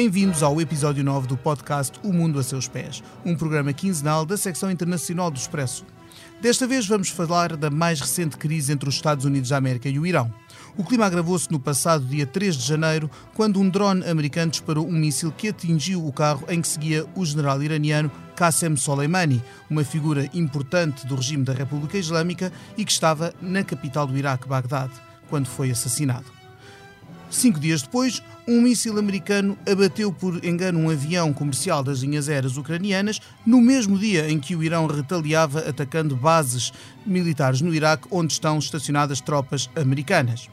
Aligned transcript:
Bem-vindos 0.00 0.44
ao 0.44 0.60
episódio 0.60 1.02
9 1.02 1.26
do 1.26 1.36
podcast 1.36 1.98
O 2.04 2.12
Mundo 2.12 2.38
a 2.38 2.42
Seus 2.44 2.68
Pés, 2.68 3.02
um 3.24 3.34
programa 3.34 3.72
quinzenal 3.72 4.24
da 4.24 4.36
secção 4.36 4.70
internacional 4.70 5.28
do 5.28 5.36
Expresso. 5.36 5.84
Desta 6.40 6.68
vez 6.68 6.86
vamos 6.86 7.08
falar 7.08 7.56
da 7.56 7.68
mais 7.68 8.00
recente 8.00 8.36
crise 8.36 8.72
entre 8.72 8.88
os 8.88 8.94
Estados 8.94 9.24
Unidos 9.24 9.50
da 9.50 9.56
América 9.56 9.88
e 9.88 9.98
o 9.98 10.06
Irão. 10.06 10.32
O 10.76 10.84
clima 10.84 11.04
agravou-se 11.04 11.50
no 11.50 11.58
passado 11.58 12.04
dia 12.04 12.24
3 12.24 12.56
de 12.56 12.64
janeiro, 12.64 13.10
quando 13.34 13.60
um 13.60 13.68
drone 13.68 14.08
americano 14.08 14.52
disparou 14.52 14.86
um 14.86 14.92
míssil 14.92 15.32
que 15.32 15.48
atingiu 15.48 16.06
o 16.06 16.12
carro 16.12 16.44
em 16.48 16.62
que 16.62 16.68
seguia 16.68 17.04
o 17.16 17.26
general 17.26 17.60
iraniano 17.60 18.08
Qasem 18.36 18.76
Soleimani, 18.76 19.42
uma 19.68 19.82
figura 19.82 20.30
importante 20.32 21.08
do 21.08 21.16
regime 21.16 21.42
da 21.42 21.52
República 21.52 21.98
Islâmica 21.98 22.52
e 22.76 22.84
que 22.84 22.92
estava 22.92 23.34
na 23.42 23.64
capital 23.64 24.06
do 24.06 24.16
Iraque, 24.16 24.46
Bagdade, 24.46 24.92
quando 25.28 25.48
foi 25.48 25.72
assassinado. 25.72 26.37
Cinco 27.30 27.60
dias 27.60 27.82
depois, 27.82 28.22
um 28.46 28.62
míssil 28.62 28.98
americano 28.98 29.56
abateu 29.70 30.10
por 30.10 30.42
engano 30.42 30.80
um 30.80 30.90
avião 30.90 31.32
comercial 31.32 31.82
das 31.82 31.98
linhas 31.98 32.28
aéreas 32.28 32.56
ucranianas 32.56 33.20
no 33.44 33.60
mesmo 33.60 33.98
dia 33.98 34.30
em 34.30 34.40
que 34.40 34.56
o 34.56 34.62
Irão 34.62 34.86
retaliava 34.86 35.60
atacando 35.60 36.16
bases 36.16 36.72
militares 37.04 37.60
no 37.60 37.74
Iraque 37.74 38.08
onde 38.10 38.32
estão 38.32 38.58
estacionadas 38.58 39.20
tropas 39.20 39.68
americanas. 39.76 40.48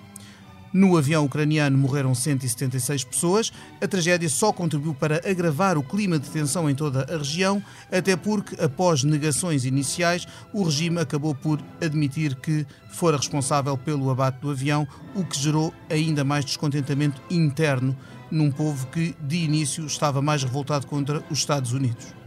No 0.75 0.97
avião 0.97 1.23
ucraniano 1.23 1.77
morreram 1.77 2.13
176 2.13 3.05
pessoas. 3.05 3.49
A 3.79 3.87
tragédia 3.87 4.27
só 4.27 4.51
contribuiu 4.51 4.93
para 4.93 5.21
agravar 5.25 5.77
o 5.77 5.83
clima 5.83 6.19
de 6.19 6.29
tensão 6.29 6.69
em 6.69 6.75
toda 6.75 7.05
a 7.09 7.17
região, 7.17 7.63
até 7.89 8.17
porque, 8.17 8.61
após 8.61 9.01
negações 9.01 9.63
iniciais, 9.63 10.27
o 10.51 10.63
regime 10.63 10.99
acabou 10.99 11.33
por 11.33 11.63
admitir 11.79 12.35
que 12.35 12.67
fora 12.89 13.15
responsável 13.15 13.77
pelo 13.77 14.09
abate 14.09 14.41
do 14.41 14.51
avião, 14.51 14.85
o 15.15 15.23
que 15.23 15.39
gerou 15.39 15.73
ainda 15.89 16.25
mais 16.25 16.43
descontentamento 16.43 17.21
interno 17.31 17.95
num 18.29 18.51
povo 18.51 18.85
que, 18.87 19.15
de 19.21 19.37
início, 19.37 19.85
estava 19.85 20.21
mais 20.21 20.43
revoltado 20.43 20.87
contra 20.87 21.23
os 21.31 21.37
Estados 21.37 21.71
Unidos. 21.71 22.24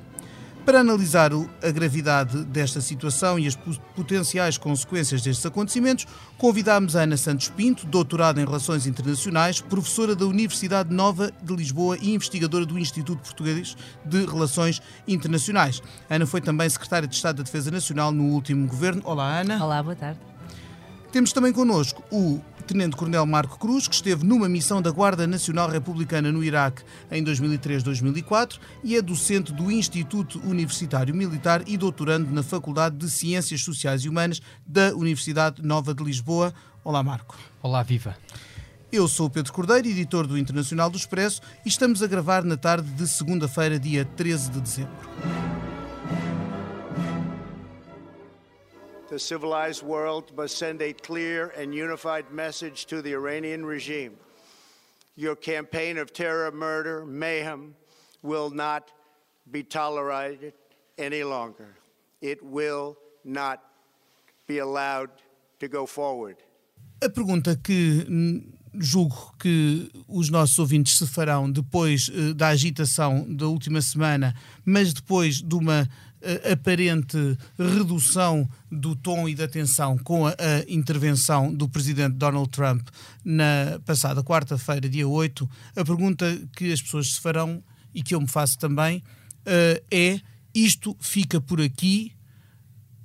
Para 0.69 0.81
analisar 0.81 1.31
a 1.63 1.71
gravidade 1.71 2.45
desta 2.45 2.79
situação 2.83 3.39
e 3.39 3.47
as 3.47 3.57
potenciais 3.57 4.59
consequências 4.59 5.23
destes 5.23 5.47
acontecimentos, 5.47 6.07
convidámos 6.37 6.95
a 6.95 7.05
Ana 7.05 7.17
Santos 7.17 7.49
Pinto, 7.49 7.87
doutorada 7.87 8.39
em 8.39 8.45
Relações 8.45 8.87
Internacionais, 8.87 9.63
professora 9.63 10.15
da 10.15 10.27
Universidade 10.27 10.95
Nova 10.95 11.33
de 11.43 11.57
Lisboa 11.57 11.97
e 11.99 12.13
investigadora 12.13 12.67
do 12.67 12.79
Instituto 12.79 13.23
Português 13.23 13.79
de 14.05 14.27
Relações 14.27 14.83
Internacionais. 15.07 15.81
Ana 16.11 16.27
foi 16.27 16.43
também 16.43 16.69
secretária 16.69 17.09
de 17.09 17.15
Estado 17.15 17.37
da 17.37 17.45
Defesa 17.45 17.71
Nacional 17.71 18.13
no 18.13 18.25
último 18.25 18.67
governo. 18.67 19.01
Olá, 19.07 19.41
Ana. 19.41 19.65
Olá, 19.65 19.83
boa 19.83 19.97
tarde. 19.97 20.21
Temos 21.11 21.33
também 21.33 21.51
connosco 21.51 22.05
o 22.13 22.43
Tenente-Coronel 22.69 23.25
Marco 23.25 23.59
Cruz, 23.59 23.89
que 23.89 23.95
esteve 23.95 24.27
numa 24.27 24.47
missão 24.47 24.83
da 24.83 24.91
Guarda 24.91 25.27
Nacional 25.27 25.71
Republicana 25.71 26.31
no 26.31 26.45
Iraque 26.45 26.83
em 27.11 27.25
2003-2004 27.25 28.59
e 28.85 28.95
é 28.95 29.01
docente 29.01 29.55
do 29.55 29.73
Instituto 29.73 30.39
Universitário 30.45 31.15
Militar 31.15 31.63
e 31.67 31.79
doutorando 31.79 32.31
na 32.31 32.43
Faculdade 32.43 32.97
de 32.97 33.11
Ciências 33.11 33.63
Sociais 33.63 34.03
e 34.03 34.09
Humanas 34.09 34.43
da 34.67 34.95
Universidade 34.95 35.63
Nova 35.63 35.95
de 35.95 36.05
Lisboa. 36.05 36.53
Olá, 36.85 37.03
Marco. 37.03 37.39
Olá, 37.63 37.83
viva. 37.83 38.15
Eu 38.93 39.09
sou 39.09 39.27
o 39.27 39.31
Pedro 39.31 39.53
Cordeiro, 39.53 39.89
editor 39.89 40.27
do 40.27 40.37
Internacional 40.37 40.91
do 40.91 40.99
Expresso, 40.99 41.41
e 41.65 41.69
estamos 41.71 42.03
a 42.03 42.07
gravar 42.07 42.45
na 42.45 42.57
tarde 42.57 42.91
de 42.91 43.09
segunda-feira, 43.09 43.79
dia 43.79 44.05
13 44.05 44.51
de 44.51 44.61
dezembro. 44.61 44.93
The 49.09 49.19
civilized 49.19 49.83
world 49.83 50.37
must 50.37 50.59
send 50.59 50.83
a 50.83 50.93
clear 50.93 51.53
and 51.57 51.75
unified 51.75 52.31
message 52.31 52.87
to 52.87 53.03
the 53.03 53.13
Iranian 53.13 53.65
regime. 53.65 54.17
Your 55.17 55.35
campaign 55.35 55.99
of 55.99 56.13
terror, 56.13 56.53
murder, 56.53 57.05
mayhem 57.05 57.75
will 58.23 58.51
not 58.51 58.91
be 59.51 59.63
tolerated 59.63 60.53
any 60.97 61.25
longer. 61.25 61.77
It 62.21 62.43
will 62.45 62.97
not 63.25 63.63
be 64.47 64.59
allowed 64.59 65.11
to 65.61 65.69
go 65.69 65.87
forward. 65.87 66.37
A 67.01 67.09
pergunta 67.09 67.57
que 67.57 68.05
julgo 68.75 69.33
que 69.39 69.91
os 70.07 70.31
nossos 70.31 70.59
ouvintes 70.59 70.99
se 70.99 71.07
farão 71.07 71.51
depois 71.51 72.09
uh, 72.09 72.35
da 72.35 72.49
agitação 72.49 73.27
da 73.35 73.47
última 73.47 73.81
semana, 73.81 74.35
mas 74.65 74.93
depois 74.93 75.43
de 75.43 75.55
uma 75.55 75.89
aparente 76.53 77.17
redução 77.59 78.49
do 78.71 78.95
tom 78.97 79.29
e 79.29 79.35
da 79.35 79.47
tensão 79.47 79.97
com 79.99 80.27
a, 80.27 80.31
a, 80.31 80.65
intervenção 80.69 81.53
do 81.53 81.69
presidente 81.69 82.17
Donald 82.17 82.51
Trump 82.51 82.89
na 83.25 83.81
passada 83.85 84.23
quarta-feira, 84.23 84.89
dia 84.89 85.07
8, 85.07 85.49
a 85.77 85.85
pergunta 85.85 86.27
que 86.57 86.73
as 86.73 86.83
pessoas 86.83 87.15
se 87.15 87.21
farão 87.21 87.63
e 87.95 88.03
que 88.03 88.15
eu 88.15 88.21
me 88.21 88.29
faço 88.29 88.59
também 88.59 88.99
uh, 88.99 89.85
é: 89.91 90.21
isto 90.55 90.97
fica 91.01 91.41
por 91.41 91.61
aqui? 91.61 92.13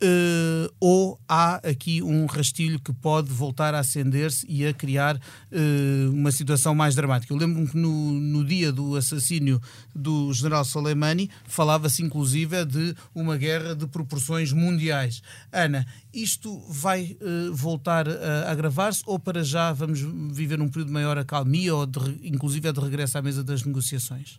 Uh, 0.04 0.68
ou 0.82 1.18
há 1.30 1.56
aqui 1.66 2.04
um 2.04 2.26
rastilho 2.26 2.78
que 2.78 2.92
pode 2.92 3.32
voltar 3.32 3.74
a 3.74 3.80
acender-se 3.80 4.46
e 4.50 4.68
a 4.68 4.74
criar 4.74 5.16
uh, 5.16 6.12
uma 6.12 6.30
situação 6.30 6.76
mais 6.76 6.94
dramática. 6.94 7.34
Eu 7.34 7.38
lembro-me 7.38 7.70
que 7.70 7.78
no, 7.78 8.12
no, 8.12 8.44
dia 8.44 8.70
do 8.70 8.98
assassínio 8.98 9.62
do 9.96 10.34
general 10.34 10.66
Soleimani 10.66 11.30
falava-se 11.46 12.04
inclusive 12.04 12.66
de 12.66 12.94
uma 13.16 13.38
guerra 13.38 13.74
de 13.74 13.88
proporções 13.88 14.52
mundiais. 14.52 15.22
Ana, 15.54 15.88
isto 16.14 16.60
vai 16.70 17.16
uh, 17.22 17.54
voltar 17.54 18.10
a 18.10 18.52
agravar-se 18.52 19.04
ou 19.06 19.18
para 19.18 19.42
já 19.42 19.72
vamos 19.72 20.02
viver 20.36 20.62
um 20.62 20.68
período 20.68 20.88
de 20.88 20.94
maior 20.94 21.18
acalmia 21.18 21.74
ou 21.74 21.86
de, 21.86 22.00
inclusive 22.24 22.68
é 22.68 22.74
de 22.74 22.80
regresso 22.82 23.18
à 23.18 23.22
mesa 23.22 23.42
das 23.42 23.64
negociações? 23.64 24.38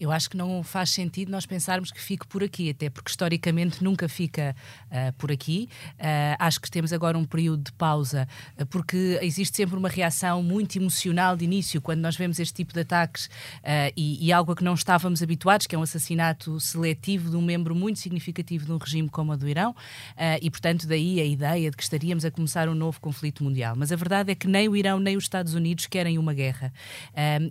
Eu 0.00 0.10
acho 0.10 0.30
que 0.30 0.36
não 0.36 0.62
faz 0.62 0.88
sentido 0.90 1.30
nós 1.30 1.44
pensarmos 1.44 1.92
que 1.92 2.00
fique 2.00 2.26
por 2.26 2.42
aqui, 2.42 2.70
até 2.70 2.88
porque 2.88 3.10
historicamente 3.10 3.84
nunca 3.84 4.08
fica 4.08 4.56
uh, 4.86 5.12
por 5.18 5.30
aqui. 5.30 5.68
Uh, 5.98 6.36
acho 6.38 6.58
que 6.58 6.70
temos 6.70 6.90
agora 6.90 7.18
um 7.18 7.24
período 7.24 7.64
de 7.64 7.72
pausa, 7.72 8.26
uh, 8.58 8.64
porque 8.64 9.18
existe 9.20 9.58
sempre 9.58 9.76
uma 9.76 9.90
reação 9.90 10.42
muito 10.42 10.76
emocional 10.76 11.36
de 11.36 11.44
início 11.44 11.82
quando 11.82 12.00
nós 12.00 12.16
vemos 12.16 12.38
este 12.38 12.54
tipo 12.54 12.72
de 12.72 12.80
ataques 12.80 13.28
e, 13.94 14.26
e, 14.26 14.32
algo 14.32 14.52
a 14.52 14.56
que 14.56 14.64
não 14.64 14.72
estávamos 14.72 15.22
habituados, 15.22 15.66
que 15.66 15.74
é 15.74 15.78
um 15.78 15.82
assassinato 15.82 16.58
seletivo 16.58 17.28
de 17.28 17.36
um 17.36 17.42
membro 17.42 17.74
muito 17.74 17.98
significativo 17.98 18.64
de 18.64 18.72
um 18.72 18.78
regime 18.78 19.08
como 19.08 19.32
o 19.32 19.36
do 19.36 19.46
Irão, 19.46 19.74
e 20.40 20.50
portanto 20.50 20.86
daí 20.86 21.20
a 21.20 21.24
ideia 21.24 21.70
de 21.70 21.76
que 21.76 21.82
estaríamos 21.82 22.24
a 22.24 22.30
começar 22.30 22.68
um 22.68 22.74
novo 22.74 23.00
conflito 23.00 23.44
mundial. 23.44 23.74
Mas 23.76 23.92
a 23.92 23.96
verdade 23.96 24.32
é 24.32 24.34
que 24.34 24.46
nem 24.46 24.68
o 24.68 24.76
Irão 24.76 24.98
nem 24.98 25.16
os 25.16 25.24
Estados 25.24 25.52
Unidos 25.54 25.86
querem 25.86 26.16
uma 26.16 26.32
guerra. 26.32 26.72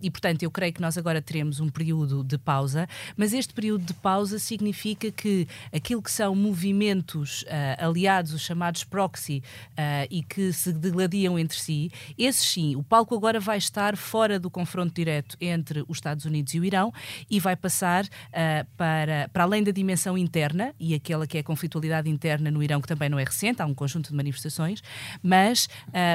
e 0.02 0.10
portanto 0.10 0.42
eu 0.42 0.50
creio 0.50 0.74
que 0.74 0.82
nós 0.82 0.98
agora 0.98 1.22
teremos 1.22 1.60
um 1.60 1.70
período 1.70 2.24
de 2.24 2.39
pausa, 2.40 2.88
mas 3.16 3.34
este 3.34 3.54
período 3.54 3.86
de 3.86 3.94
pausa 3.94 4.40
significa 4.40 5.12
que 5.12 5.48
aquilo 5.74 6.02
que 6.02 6.12
são 6.12 6.36
movimentos 6.36 7.44
uh, 7.44 7.86
aliados, 7.86 8.34
os 8.34 8.42
chamados 8.42 8.84
proxy, 8.84 9.44
uh, 9.72 10.08
e 10.10 10.24
que 10.24 10.52
se 10.54 10.72
degladiam 10.72 11.38
entre 11.38 11.60
si, 11.60 11.92
esses 12.18 12.46
sim, 12.46 12.76
o 12.76 12.84
palco 12.84 13.16
agora 13.16 13.40
vai 13.40 13.58
estar 13.58 13.96
fora 13.98 14.40
do 14.40 14.50
confronto 14.50 14.94
direto 14.94 15.38
entre 15.40 15.84
os 15.88 15.98
Estados 15.98 16.26
Unidos 16.26 16.54
e 16.54 16.60
o 16.60 16.66
Irão 16.66 16.94
e 17.30 17.40
vai 17.40 17.56
passar 17.56 18.06
uh, 18.06 18.68
para, 18.78 19.30
para 19.32 19.44
além 19.44 19.64
da 19.64 19.72
dimensão 19.72 20.18
interna 20.18 20.74
e 20.80 20.94
aquela 20.94 21.28
que 21.28 21.38
é 21.38 21.42
a 21.42 21.44
conflitualidade 21.44 22.10
interna 22.10 22.50
no 22.50 22.64
Irão, 22.64 22.82
que 22.82 22.88
também 22.88 23.10
não 23.10 23.20
é 23.20 23.24
recente, 23.24 23.62
há 23.62 23.66
um 23.66 23.74
conjunto 23.74 24.10
de 24.10 24.16
manifestações, 24.16 24.82
mas 25.22 25.68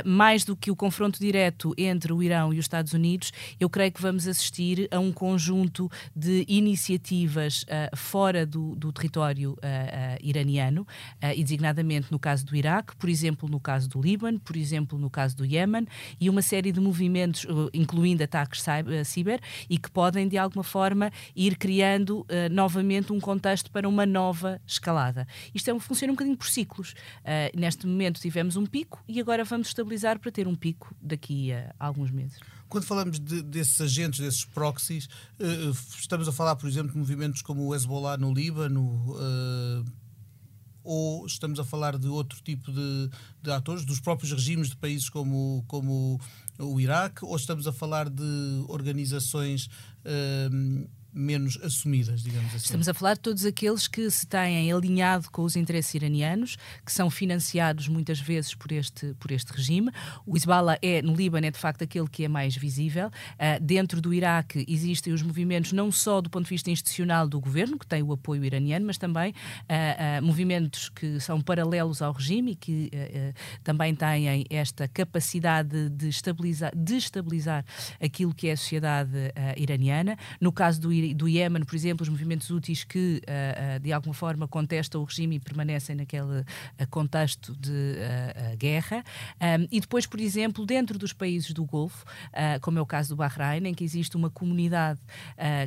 mais 0.05 0.45
do 0.45 0.57
que 0.57 0.71
o 0.71 0.77
confronto 0.77 1.19
direto 1.19 1.75
entre 1.77 2.13
o 2.13 2.23
Irão 2.23 2.53
e 2.53 2.59
os 2.59 2.65
Estados 2.65 2.93
Unidos, 2.93 3.33
eu 3.59 3.69
creio 3.69 3.93
que 3.93 4.01
vamos 4.01 4.27
assistir 4.27 4.89
a 4.91 4.99
um 4.99 5.13
conjunto 5.13 5.91
de 6.15 6.45
iniciativas 6.49 7.65
uh, 7.65 7.97
fora 7.97 8.47
do, 8.47 8.75
do 8.77 8.93
território 8.93 9.53
uh, 9.53 9.57
iraniano, 10.21 10.87
e 11.37 11.43
designadamente 11.43 12.11
no 12.11 12.19
caso 12.19 12.45
do 12.45 12.55
Iraque, 12.55 12.95
por 12.97 13.09
exemplo, 13.09 13.49
no 13.49 13.59
caso 13.59 13.89
do 13.89 14.01
Líbano, 14.01 14.39
por 14.41 14.57
exemplo, 14.57 14.99
no 14.99 15.09
caso 15.09 15.37
do 15.37 15.45
Iémen, 15.45 15.87
e 16.21 16.29
uma 16.29 16.43
série 16.43 16.71
de 16.71 16.81
movimentos, 16.81 17.47
incluindo 17.73 18.23
ataques 18.23 18.65
ciber, 19.05 19.41
e 19.69 19.79
que 19.79 19.91
podem, 19.91 20.29
de 20.29 20.37
alguma 20.37 20.63
forma, 20.63 21.11
ir 21.35 21.57
criando 21.57 22.27
novamente 22.51 23.13
um 23.13 23.21
contexto 23.21 23.71
para 23.71 23.89
uma 23.89 24.05
nova 24.05 24.61
escalada. 24.67 25.27
Isto 25.55 25.71
é, 25.71 25.81
funciona 25.81 26.13
um 26.13 26.15
bocadinho 26.15 26.37
por 26.37 26.47
ciclos. 26.47 26.95
neste 27.55 27.87
momento 27.87 28.21
tivemos 28.21 28.57
um 28.57 28.67
pico 28.67 29.03
e 29.09 29.21
agora 29.21 29.45
vamos 29.45 29.69
estabilizar 29.69 30.19
para 30.19 30.31
ter 30.31 30.47
um 30.47 30.55
pico 30.55 30.95
daqui 31.01 31.53
a 31.53 31.75
alguns 31.79 32.11
meses. 32.11 32.39
Quando 32.75 32.87
falamos 32.87 33.21
de, 33.21 33.41
desses 33.41 33.81
agentes, 33.81 34.19
desses 34.19 34.45
proxies, 34.45 35.07
uh, 35.39 35.71
estamos 35.97 36.27
a 36.27 36.33
falar, 36.33 36.57
por 36.57 36.69
exemplo, 36.69 36.91
de 36.91 36.99
movimentos 36.99 37.41
como 37.41 37.69
o 37.69 37.73
Hezbollah 37.73 38.17
no 38.17 38.35
Líbano, 38.35 38.83
uh, 39.13 39.85
ou 40.83 41.25
estamos 41.25 41.61
a 41.61 41.65
falar 41.65 41.97
de 41.97 42.09
outro 42.09 42.43
tipo 42.43 42.73
de, 42.73 43.11
de, 43.41 43.53
atores, 43.53 43.85
dos 43.85 44.01
próprios 44.01 44.33
regimes 44.33 44.71
de 44.71 44.77
países 44.77 45.09
como, 45.09 45.65
como 45.69 46.21
o 46.59 46.81
Iraque, 46.81 47.25
ou 47.25 47.37
estamos 47.37 47.69
a 47.69 47.73
falar 47.73 48.11
de 48.11 48.65
organizações 48.67 49.71
menos 51.15 51.59
assumidas, 51.63 52.23
digamos 52.23 52.49
assim. 52.49 52.65
Estamos 52.65 52.89
a 52.89 52.95
falar 52.95 53.15
de 53.15 53.21
todos 53.21 53.45
aqueles 53.45 53.87
que 53.87 54.11
se 54.11 54.27
têm 54.27 54.73
alinhado 54.73 55.31
com 55.31 55.43
os 55.43 55.55
interesses 55.55 55.95
iranianos, 55.95 56.57
que 56.85 56.93
são 56.93 57.09
financiados 57.09 57.87
muitas 57.87 58.19
vezes 58.19 58.55
por 58.55 58.73
este, 58.73 59.15
por 59.15 59.31
este 59.31 59.53
regime. 59.53 59.91
O 60.27 60.37
Hezbollah 60.37 60.79
é, 60.83 61.01
no 61.01 61.15
Líbano, 61.15 61.47
é 61.47 61.51
de 61.51 61.59
facto 61.59 61.83
aquele 61.83 62.09
que 62.09 62.25
é 62.25 62.29
mais 62.29 62.57
visível. 62.57 63.09
Uh, 63.09 63.63
dentro 63.63 64.01
do 64.01 64.13
Iraque 64.13 64.65
existem 64.69 65.13
os 65.13 65.23
movimentos 65.23 65.73
não 65.73 65.93
só 65.93 66.21
do 66.21 66.29
ponto 66.29 66.45
de 66.45 66.51
vista 66.51 66.71
institucional 66.71 67.29
do 67.29 67.41
governo, 67.41 67.79
que 67.79 67.87
tem 67.87 68.03
o 68.03 68.13
apoio 68.13 68.45
iraniano, 68.45 68.87
mas 68.87 68.99
também 68.99 69.31
uh, 69.31 70.21
uh, 70.21 70.25
movimentos 70.25 70.89
que 70.89 71.21
são 71.21 71.41
paralelos 71.41 72.03
ao 72.03 72.13
regime 72.13 72.53
e 72.53 72.57
que 72.57 72.91
também 73.63 73.95
têm 73.95 74.45
esta 74.51 74.89
capacidade 74.89 75.89
de 75.91 76.09
estabilizar, 76.09 76.73
de 76.75 76.97
estabilizar 76.97 77.65
aquilo 78.01 78.35
que 78.35 78.49
é 78.49 78.53
a 78.53 78.57
sociedade 78.57 79.11
iraniana. 79.57 80.17
No 80.41 80.53
caso 80.53 80.81
do 80.81 80.93
do 81.13 81.29
Iémen, 81.29 81.65
por 81.65 81.75
exemplo, 81.75 82.03
os 82.03 82.09
movimentos 82.09 82.51
úteis 82.51 82.85
que 82.85 83.21
uh, 83.29 83.77
uh, 83.77 83.81
de 83.81 83.93
alguma 83.93 84.15
forma 84.15 84.47
contestam 84.47 85.01
o 85.01 85.05
regime 85.05 85.37
e 85.37 85.41
permanecem 85.41 85.97
naquele 85.97 86.41
uh, 86.41 86.45
contexto 86.89 87.55
de 87.57 87.97
guerra. 88.57 89.05
Um, 89.41 89.67
e 89.71 89.81
depois, 89.81 90.07
por 90.07 90.21
exemplo, 90.21 90.65
dentro 90.65 90.99
dos 90.99 91.13
países 91.13 91.53
do 91.53 91.65
Golfo, 91.65 92.05
como 92.61 92.79
é 92.79 92.83
o 92.83 92.87
caso 92.87 93.11
do 93.11 93.17
Bahrein, 93.17 93.67
em 93.67 93.75
que 93.75 93.83
existe 93.83 94.17
uma 94.17 94.31
comunidade 94.31 95.01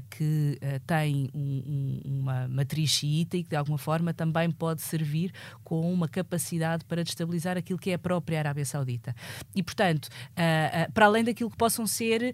que 0.09 0.57
tem 0.85 1.29
um, 1.33 2.01
um, 2.05 2.19
uma 2.19 2.47
matriz 2.47 2.89
xiita 2.89 3.35
e 3.37 3.43
que 3.43 3.49
de 3.49 3.55
alguma 3.55 3.77
forma 3.77 4.13
também 4.13 4.49
pode 4.49 4.81
servir 4.81 5.33
com 5.63 5.91
uma 5.91 6.07
capacidade 6.07 6.85
para 6.85 7.03
destabilizar 7.03 7.57
aquilo 7.57 7.79
que 7.79 7.91
é 7.91 7.93
a 7.95 7.99
própria 7.99 8.39
Arábia 8.39 8.65
Saudita. 8.65 9.15
E, 9.55 9.61
portanto, 9.61 10.09
para 10.93 11.05
além 11.05 11.23
daquilo 11.23 11.49
que 11.49 11.57
possam 11.57 11.85
ser 11.85 12.33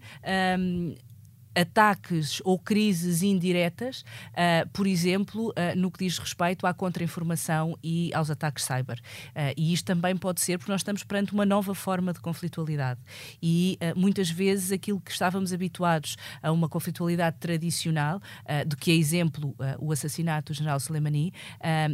ataques 1.54 2.40
ou 2.44 2.58
crises 2.58 3.22
indiretas, 3.22 4.04
uh, 4.32 4.68
por 4.72 4.86
exemplo, 4.86 5.50
uh, 5.50 5.76
no 5.76 5.90
que 5.90 6.04
diz 6.04 6.18
respeito 6.18 6.66
à 6.66 6.74
contra-informação 6.74 7.78
e 7.82 8.12
aos 8.12 8.30
ataques 8.30 8.64
cyber. 8.64 8.98
Uh, 9.30 9.54
e 9.56 9.72
isto 9.72 9.84
também 9.84 10.16
pode 10.16 10.40
ser 10.40 10.58
porque 10.58 10.72
nós 10.72 10.80
estamos 10.80 11.04
perante 11.04 11.32
uma 11.32 11.46
nova 11.46 11.74
forma 11.74 12.12
de 12.12 12.20
conflitualidade. 12.20 13.00
E 13.42 13.78
muitas 13.96 14.30
vezes 14.30 14.72
aquilo 14.72 15.00
que 15.00 15.10
estávamos 15.10 15.52
habituados 15.52 16.16
a 16.42 16.50
uma 16.50 16.68
conflitualidade 16.68 17.36
tradicional, 17.38 18.20
do 18.66 18.76
que 18.76 18.90
é 18.90 18.94
exemplo 18.94 19.54
o 19.78 19.92
assassinato 19.92 20.52
do 20.52 20.56
general 20.56 20.80
Soleimani, 20.80 21.32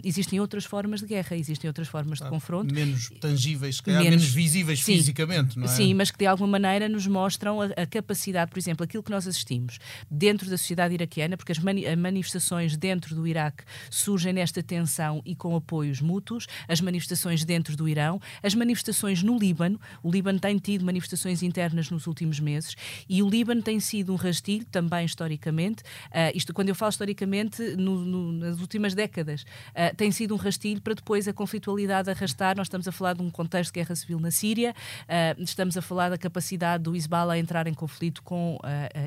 existem 0.04 0.40
outras 0.40 0.64
formas 0.64 1.00
de 1.00 1.06
guerra, 1.06 1.36
existem 1.36 1.68
outras 1.68 1.88
formas 1.88 2.18
de 2.18 2.28
confronto. 2.28 2.72
Menos 2.72 3.10
tangíveis, 3.20 3.80
calhar, 3.80 4.02
menos, 4.02 4.22
menos 4.22 4.34
visíveis 4.34 4.82
sim, 4.82 4.96
fisicamente, 4.96 5.58
não 5.58 5.64
é? 5.64 5.68
Sim, 5.68 5.94
mas 5.94 6.10
que 6.10 6.18
de 6.18 6.26
alguma 6.26 6.48
maneira 6.48 6.88
nos 6.88 7.06
mostram 7.06 7.60
a, 7.60 7.66
a 7.66 7.86
capacidade, 7.86 8.50
por 8.50 8.58
exemplo, 8.58 8.84
aquilo 8.84 9.02
que 9.02 9.10
nós 9.10 9.26
assistimos 9.26 9.49
assistimos 9.50 9.78
dentro 10.10 10.48
da 10.48 10.56
sociedade 10.56 10.94
iraquiana, 10.94 11.36
porque 11.36 11.52
as 11.52 11.58
mani 11.58 11.84
manifestações 11.96 12.76
dentro 12.76 13.14
do 13.14 13.26
Iraque 13.26 13.64
surgem 13.90 14.32
nesta 14.32 14.62
tensão 14.62 15.20
e 15.24 15.34
com 15.34 15.56
apoios 15.56 16.00
mútuos, 16.00 16.46
as 16.68 16.80
manifestações 16.80 17.44
dentro 17.44 17.76
do 17.76 17.88
Irão, 17.88 18.20
as 18.42 18.54
manifestações 18.54 19.22
no 19.22 19.36
Líbano. 19.38 19.80
O 20.02 20.10
Líbano 20.10 20.38
tem 20.38 20.58
tido 20.58 20.84
manifestações 20.84 21.42
internas 21.42 21.90
nos 21.90 22.06
últimos 22.06 22.38
meses 22.38 22.76
e 23.08 23.22
o 23.22 23.28
Líbano 23.28 23.62
tem 23.62 23.80
sido 23.80 24.12
um 24.12 24.16
rastilho, 24.16 24.64
também 24.66 25.04
historicamente, 25.04 25.82
uh, 25.82 26.30
isto 26.34 26.54
quando 26.54 26.68
eu 26.68 26.74
falo 26.74 26.90
historicamente, 26.90 27.62
no, 27.76 28.04
no, 28.04 28.32
nas 28.32 28.60
últimas 28.60 28.94
décadas, 28.94 29.42
uh, 29.42 29.94
tem 29.96 30.12
sido 30.12 30.34
um 30.34 30.36
rastilho 30.36 30.80
para 30.80 30.94
depois 30.94 31.26
a 31.26 31.32
conflitualidade 31.32 32.10
arrastar. 32.10 32.56
Nós 32.56 32.66
estamos 32.66 32.86
a 32.86 32.92
falar 32.92 33.14
de 33.14 33.22
um 33.22 33.30
contexto 33.30 33.72
de 33.72 33.80
guerra 33.80 33.94
civil 33.94 34.20
na 34.20 34.30
Síria, 34.30 34.74
uh, 35.02 35.42
estamos 35.42 35.76
a 35.76 35.82
falar 35.82 36.10
da 36.10 36.18
capacidade 36.18 36.84
do 36.84 36.94
Hezbollah 36.94 37.38
entrar 37.38 37.66
em 37.66 37.74
conflito 37.74 38.22
com 38.22 38.58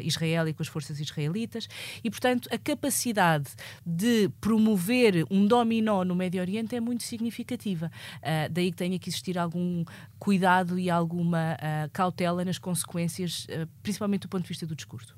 Israel 0.01 0.32
Israel 0.33 0.47
e 0.47 0.53
com 0.53 0.63
as 0.63 0.67
forças 0.67 0.99
israelitas, 0.99 1.67
e, 2.03 2.09
portanto, 2.09 2.49
a 2.51 2.57
capacidade 2.57 3.51
de 3.85 4.29
promover 4.41 5.25
um 5.29 5.45
dominó 5.45 6.03
no 6.03 6.15
Médio 6.15 6.41
Oriente 6.41 6.75
é 6.75 6.79
muito 6.79 7.03
significativa. 7.03 7.91
Uh, 8.17 8.51
daí 8.51 8.71
que 8.71 8.77
tenha 8.77 8.97
que 8.99 9.09
existir 9.09 9.37
algum 9.37 9.85
cuidado 10.17 10.79
e 10.79 10.89
alguma 10.89 11.53
uh, 11.55 11.89
cautela 11.91 12.43
nas 12.43 12.57
consequências, 12.57 13.45
uh, 13.45 13.67
principalmente 13.81 14.23
do 14.23 14.29
ponto 14.29 14.43
de 14.43 14.49
vista 14.49 14.65
do 14.65 14.75
discurso. 14.75 15.15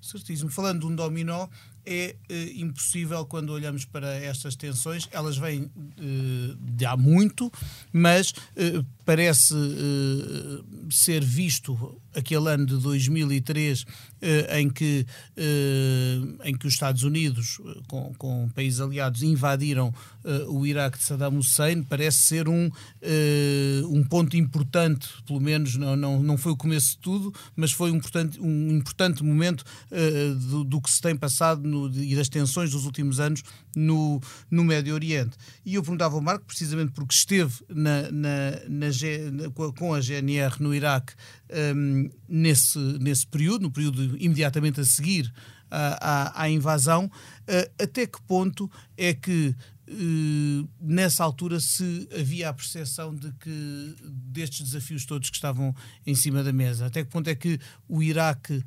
Certíssimo. 0.00 0.50
Falando 0.50 0.80
de 0.80 0.86
um 0.86 0.96
dominó, 0.96 1.48
é 1.84 2.16
eh, 2.28 2.52
impossível 2.56 3.24
quando 3.26 3.50
olhamos 3.50 3.84
para 3.84 4.14
estas 4.16 4.56
tensões. 4.56 5.08
Elas 5.12 5.36
vêm 5.36 5.70
eh, 5.98 6.54
de 6.58 6.86
há 6.86 6.96
muito, 6.96 7.50
mas 7.92 8.32
eh, 8.56 8.82
parece 9.04 9.54
ser 10.90 11.24
visto 11.24 12.00
aquele 12.14 12.48
ano 12.48 12.66
de 12.66 12.76
2003 12.76 13.84
eh, 14.20 14.60
em 14.60 14.70
que 14.70 15.06
em 16.44 16.56
que 16.56 16.66
os 16.66 16.74
Estados 16.74 17.02
Unidos 17.02 17.60
com, 17.88 18.12
com 18.16 18.48
países 18.50 18.80
aliados 18.80 19.22
invadiram 19.22 19.92
o 20.48 20.66
Iraque 20.66 20.98
de 20.98 21.04
Saddam 21.04 21.38
Hussein 21.38 21.82
parece 21.82 22.18
ser 22.18 22.48
um 22.48 22.70
um 23.90 24.04
ponto 24.04 24.36
importante 24.36 25.08
pelo 25.26 25.40
menos 25.40 25.76
não 25.76 25.96
não 25.96 26.22
não 26.22 26.36
foi 26.36 26.52
o 26.52 26.56
começo 26.56 26.92
de 26.92 26.98
tudo 26.98 27.34
mas 27.56 27.72
foi 27.72 27.90
um 27.90 27.96
importante 27.96 28.40
um 28.40 28.70
importante 28.70 29.24
momento 29.24 29.64
do, 30.50 30.64
do 30.64 30.80
que 30.80 30.90
se 30.90 31.00
tem 31.00 31.16
passado 31.16 31.62
no, 31.72 32.02
e 32.02 32.14
das 32.14 32.28
tensões 32.28 32.70
dos 32.70 32.84
últimos 32.84 33.18
anos 33.18 33.42
no, 33.74 34.20
no 34.50 34.62
Médio 34.62 34.94
Oriente. 34.94 35.36
E 35.64 35.74
eu 35.74 35.82
perguntava 35.82 36.14
ao 36.14 36.20
Marco, 36.20 36.44
precisamente 36.44 36.92
porque 36.92 37.14
esteve 37.14 37.54
na, 37.68 38.10
na, 38.12 38.50
na, 38.68 39.50
com 39.76 39.94
a 39.94 40.00
GNR 40.00 40.56
no 40.60 40.74
Iraque 40.74 41.14
um, 41.74 42.10
nesse, 42.28 42.78
nesse 43.00 43.26
período, 43.26 43.62
no 43.62 43.70
período 43.70 44.16
imediatamente 44.18 44.80
a 44.80 44.84
seguir 44.84 45.32
à, 45.70 46.40
à, 46.40 46.42
à 46.42 46.50
invasão, 46.50 47.06
uh, 47.06 47.82
até 47.82 48.06
que 48.06 48.20
ponto 48.22 48.70
é 48.96 49.14
que 49.14 49.54
Uh, 49.84 50.66
nessa 50.80 51.22
altura 51.24 51.58
se 51.60 52.08
havia 52.18 52.48
a 52.48 52.54
percepção 52.54 53.14
de 53.14 53.30
que 53.32 53.96
destes 54.08 54.62
desafios 54.62 55.04
todos 55.04 55.28
que 55.28 55.34
estavam 55.34 55.74
em 56.06 56.14
cima 56.14 56.42
da 56.42 56.52
mesa, 56.52 56.86
até 56.86 57.04
que 57.04 57.10
ponto 57.10 57.28
é 57.28 57.34
que 57.34 57.58
o 57.88 58.00
Iraque 58.00 58.64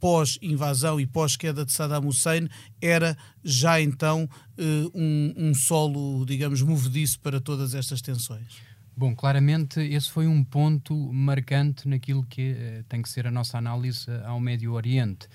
pós-invasão 0.00 0.98
e 0.98 1.06
pós-queda 1.06 1.64
de 1.64 1.72
Saddam 1.72 2.08
Hussein 2.08 2.48
era 2.80 3.16
já 3.44 3.80
então 3.80 4.24
uh, 4.24 4.90
um, 4.94 5.34
um 5.36 5.54
solo, 5.54 6.24
digamos, 6.24 6.62
movediço 6.62 7.20
para 7.20 7.40
todas 7.40 7.74
estas 7.74 8.00
tensões? 8.00 8.58
Bom, 8.96 9.14
claramente 9.14 9.80
esse 9.80 10.10
foi 10.10 10.26
um 10.26 10.42
ponto 10.42 10.94
marcante 11.12 11.86
naquilo 11.86 12.24
que 12.24 12.52
uh, 12.52 12.84
tem 12.88 13.00
que 13.00 13.08
ser 13.08 13.26
a 13.26 13.30
nossa 13.30 13.56
análise 13.58 14.10
ao 14.24 14.40
Médio 14.40 14.72
Oriente. 14.72 15.28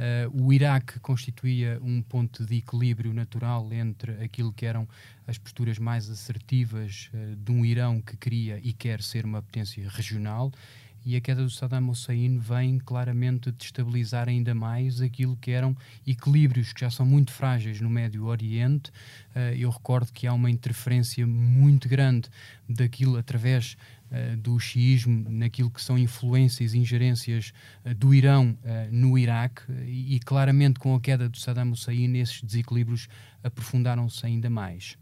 Uh, 0.00 0.46
o 0.46 0.50
Iraque 0.50 0.98
constituía 1.00 1.78
um 1.82 2.00
ponto 2.00 2.46
de 2.46 2.56
equilíbrio 2.56 3.12
natural 3.12 3.70
entre 3.70 4.12
aquilo 4.24 4.50
que 4.50 4.64
eram 4.64 4.88
as 5.26 5.36
posturas 5.36 5.78
mais 5.78 6.08
assertivas 6.08 7.10
uh, 7.12 7.36
de 7.36 7.52
um 7.52 7.64
Irão 7.66 8.00
que 8.00 8.16
queria 8.16 8.58
e 8.62 8.72
quer 8.72 9.02
ser 9.02 9.26
uma 9.26 9.42
potência 9.42 9.86
regional 9.90 10.50
e 11.04 11.16
a 11.16 11.20
queda 11.20 11.42
do 11.42 11.50
Saddam 11.50 11.88
Hussein 11.88 12.38
vem 12.38 12.78
claramente 12.78 13.50
destabilizar 13.52 14.28
ainda 14.28 14.54
mais 14.54 15.00
aquilo 15.00 15.36
que 15.36 15.50
eram 15.50 15.76
equilíbrios 16.06 16.72
que 16.72 16.80
já 16.80 16.90
são 16.90 17.06
muito 17.06 17.32
frágeis 17.32 17.80
no 17.80 17.88
Médio 17.88 18.26
Oriente. 18.26 18.90
Uh, 19.34 19.54
eu 19.56 19.70
recordo 19.70 20.12
que 20.12 20.26
há 20.26 20.32
uma 20.32 20.50
interferência 20.50 21.26
muito 21.26 21.88
grande 21.88 22.28
daquilo 22.68 23.16
através 23.16 23.76
uh, 24.10 24.36
do 24.36 24.58
xiismo 24.58 25.28
naquilo 25.30 25.70
que 25.70 25.82
são 25.82 25.98
influências 25.98 26.74
e 26.74 26.78
ingerências 26.78 27.52
uh, 27.84 27.94
do 27.94 28.12
Irão 28.12 28.56
no 28.90 29.18
Iraque 29.18 29.62
e, 29.86 30.16
e 30.16 30.20
claramente 30.20 30.78
com 30.78 30.94
a 30.94 31.00
queda 31.00 31.28
do 31.28 31.38
Saddam 31.38 31.70
Hussein 31.72 32.16
esses 32.18 32.42
desequilíbrios 32.42 33.08
aprofundaram-se 33.42 34.24
ainda 34.26 34.50
mais. 34.50 34.99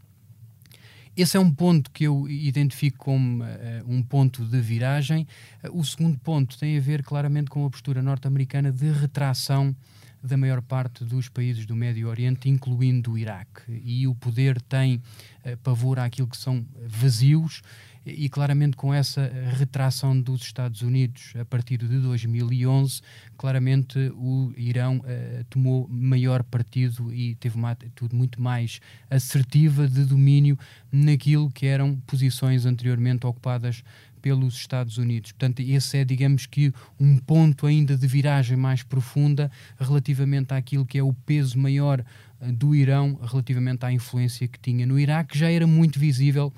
Esse 1.21 1.35
é 1.35 1.39
um 1.39 1.51
ponto 1.51 1.91
que 1.91 2.05
eu 2.05 2.29
identifico 2.29 2.97
como 2.99 3.43
uh, 3.43 3.47
um 3.85 4.01
ponto 4.01 4.45
de 4.45 4.61
viragem. 4.61 5.27
Uh, 5.61 5.77
o 5.77 5.83
segundo 5.83 6.17
ponto 6.17 6.57
tem 6.57 6.77
a 6.77 6.79
ver 6.79 7.03
claramente 7.03 7.49
com 7.49 7.65
a 7.65 7.69
postura 7.69 8.01
norte-americana 8.01 8.71
de 8.71 8.89
retração 8.89 9.75
da 10.23 10.37
maior 10.37 10.61
parte 10.61 11.03
dos 11.03 11.27
países 11.27 11.65
do 11.65 11.75
Médio 11.75 12.07
Oriente, 12.07 12.47
incluindo 12.47 13.11
o 13.11 13.17
Iraque. 13.17 13.81
E 13.83 14.07
o 14.07 14.15
poder 14.15 14.61
tem 14.61 14.95
uh, 14.95 15.57
pavor 15.61 15.99
àquilo 15.99 16.29
que 16.29 16.37
são 16.37 16.65
vazios 16.87 17.61
e 18.05 18.29
claramente 18.29 18.75
com 18.75 18.93
essa 18.93 19.31
retração 19.57 20.19
dos 20.19 20.41
Estados 20.41 20.81
Unidos 20.81 21.33
a 21.39 21.45
partir 21.45 21.77
de 21.77 21.99
2011, 21.99 23.01
claramente 23.37 23.97
o 24.15 24.53
Irão 24.57 24.97
uh, 24.97 25.43
tomou 25.49 25.87
maior 25.89 26.43
partido 26.43 27.13
e 27.13 27.35
teve 27.35 27.55
uma 27.55 27.71
atitude 27.71 28.15
muito 28.15 28.41
mais 28.41 28.79
assertiva 29.09 29.87
de 29.87 30.05
domínio 30.05 30.57
naquilo 30.91 31.51
que 31.51 31.65
eram 31.65 31.95
posições 32.07 32.65
anteriormente 32.65 33.25
ocupadas 33.25 33.83
pelos 34.21 34.55
Estados 34.55 34.97
Unidos. 34.97 35.31
Portanto, 35.31 35.61
esse 35.61 35.97
é, 35.97 36.05
digamos 36.05 36.45
que, 36.45 36.73
um 36.99 37.17
ponto 37.17 37.65
ainda 37.65 37.97
de 37.97 38.07
viragem 38.07 38.57
mais 38.57 38.83
profunda 38.83 39.51
relativamente 39.79 40.53
àquilo 40.53 40.85
que 40.85 40.97
é 40.97 41.03
o 41.03 41.13
peso 41.13 41.57
maior 41.57 42.03
eh, 42.41 42.51
do 42.51 42.75
Irão 42.75 43.17
relativamente 43.21 43.85
à 43.85 43.91
influência 43.91 44.47
que 44.47 44.59
tinha 44.59 44.85
no 44.85 44.99
Iraque, 44.99 45.37
já 45.37 45.49
era 45.49 45.65
muito 45.65 45.99
visível 45.99 46.53